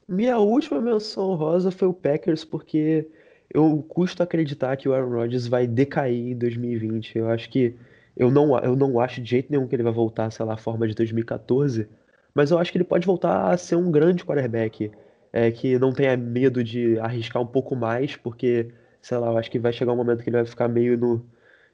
[0.07, 3.07] Minha última menção rosa foi o Packers, porque
[3.53, 7.17] eu custo acreditar que o Aaron Rodgers vai decair em 2020.
[7.17, 7.75] Eu acho que
[8.19, 10.57] eu não, eu não acho de jeito nenhum que ele vai voltar, sei lá, à
[10.57, 11.87] forma de 2014,
[12.33, 14.91] mas eu acho que ele pode voltar a ser um grande quarterback
[15.31, 19.49] é, que não tenha medo de arriscar um pouco mais, porque, sei lá, eu acho
[19.49, 21.25] que vai chegar um momento que ele vai ficar meio no.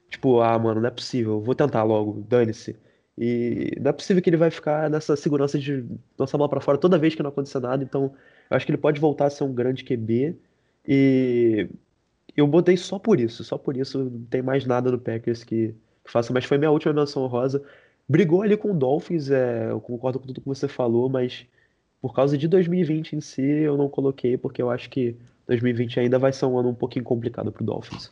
[0.08, 2.76] Tipo, ah, mano, não é possível, vou tentar logo, dane-se.
[3.18, 5.84] E não é possível que ele vai ficar nessa segurança de
[6.18, 8.14] lançar a bola pra fora toda vez que não acontecer nada, então
[8.50, 10.38] eu acho que ele pode voltar a ser um grande QB.
[10.86, 11.68] E
[12.36, 15.74] eu botei só por isso, só por isso, não tem mais nada do Packers que,
[16.06, 17.62] que faça, mas foi minha última menção rosa.
[18.08, 21.44] Brigou ali com o Dolphins, é, eu concordo com tudo que você falou, mas
[22.00, 25.16] por causa de 2020 em si, eu não coloquei, porque eu acho que
[25.48, 28.10] 2020 ainda vai ser um ano um pouquinho complicado pro Dolphins.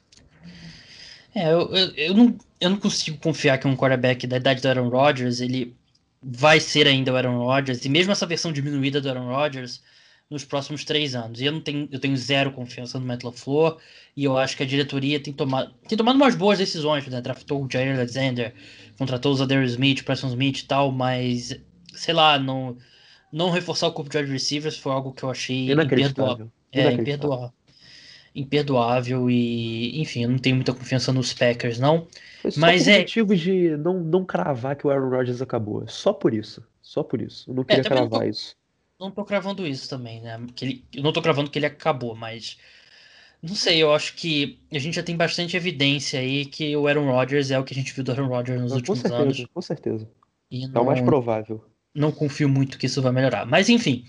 [1.34, 4.68] É, eu, eu, eu, não, eu não consigo confiar que um quarterback da idade do
[4.68, 5.74] Aaron Rodgers, ele
[6.22, 9.82] vai ser ainda o Aaron Rodgers, e mesmo essa versão diminuída do Aaron Rodgers
[10.30, 11.40] nos próximos três anos.
[11.40, 13.78] E eu não tenho, eu tenho zero confiança no Matt LaFleur,
[14.16, 17.20] e eu acho que a diretoria tem tomado, tem tomado umas boas decisões, né?
[17.20, 18.54] Draftou o Jair Alexander,
[18.98, 21.58] contratou o Zadarius Smith, o Preston Smith e tal, mas,
[21.92, 22.76] sei lá, não
[23.34, 26.48] não reforçar o corpo de wide receivers foi algo que eu achei imperdoável.
[26.70, 27.52] É, imperdoável.
[28.32, 32.06] Imperdoável e, enfim, eu não tenho muita confiança nos Packers, não.
[32.40, 32.98] Foi só mas por é.
[33.00, 35.86] motivo de não, não cravar que o Aaron Rodgers acabou.
[35.88, 36.64] Só por isso.
[36.80, 37.50] Só por isso.
[37.50, 38.56] Eu não é, queria é, cravar não tô, isso.
[38.98, 40.38] Não tô cravando isso também, né?
[40.54, 42.58] Que ele, eu não tô cravando que ele acabou, mas.
[43.42, 47.10] Não sei, eu acho que a gente já tem bastante evidência aí que o Aaron
[47.10, 49.46] Rodgers é o que a gente viu do Aaron Rodgers nos últimos certeza, anos.
[49.52, 50.10] Com certeza.
[50.50, 50.80] E não...
[50.80, 51.62] É o mais provável
[51.94, 53.46] não confio muito que isso vai melhorar.
[53.46, 54.04] Mas enfim,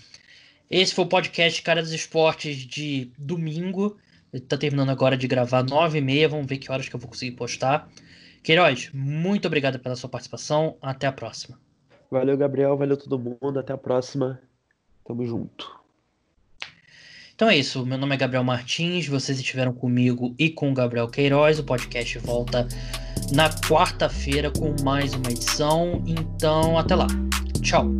[0.68, 3.96] esse foi o podcast Cara dos Esportes de domingo.
[4.32, 6.28] Ele tá terminando agora de gravar nove e meia.
[6.28, 7.88] Vamos ver que horas que eu vou conseguir postar.
[8.42, 10.76] Queiroz, muito obrigado pela sua participação.
[10.82, 11.58] Até a próxima.
[12.10, 12.76] Valeu, Gabriel.
[12.76, 13.58] Valeu todo mundo.
[13.58, 14.40] Até a próxima.
[15.06, 15.76] Tamo junto.
[17.34, 17.84] Então é isso.
[17.84, 19.06] Meu nome é Gabriel Martins.
[19.06, 21.58] Vocês estiveram comigo e com o Gabriel Queiroz.
[21.58, 22.66] O podcast volta
[23.32, 26.02] na quarta-feira com mais uma edição.
[26.06, 27.06] Então, até lá.
[27.62, 27.90] Tchau.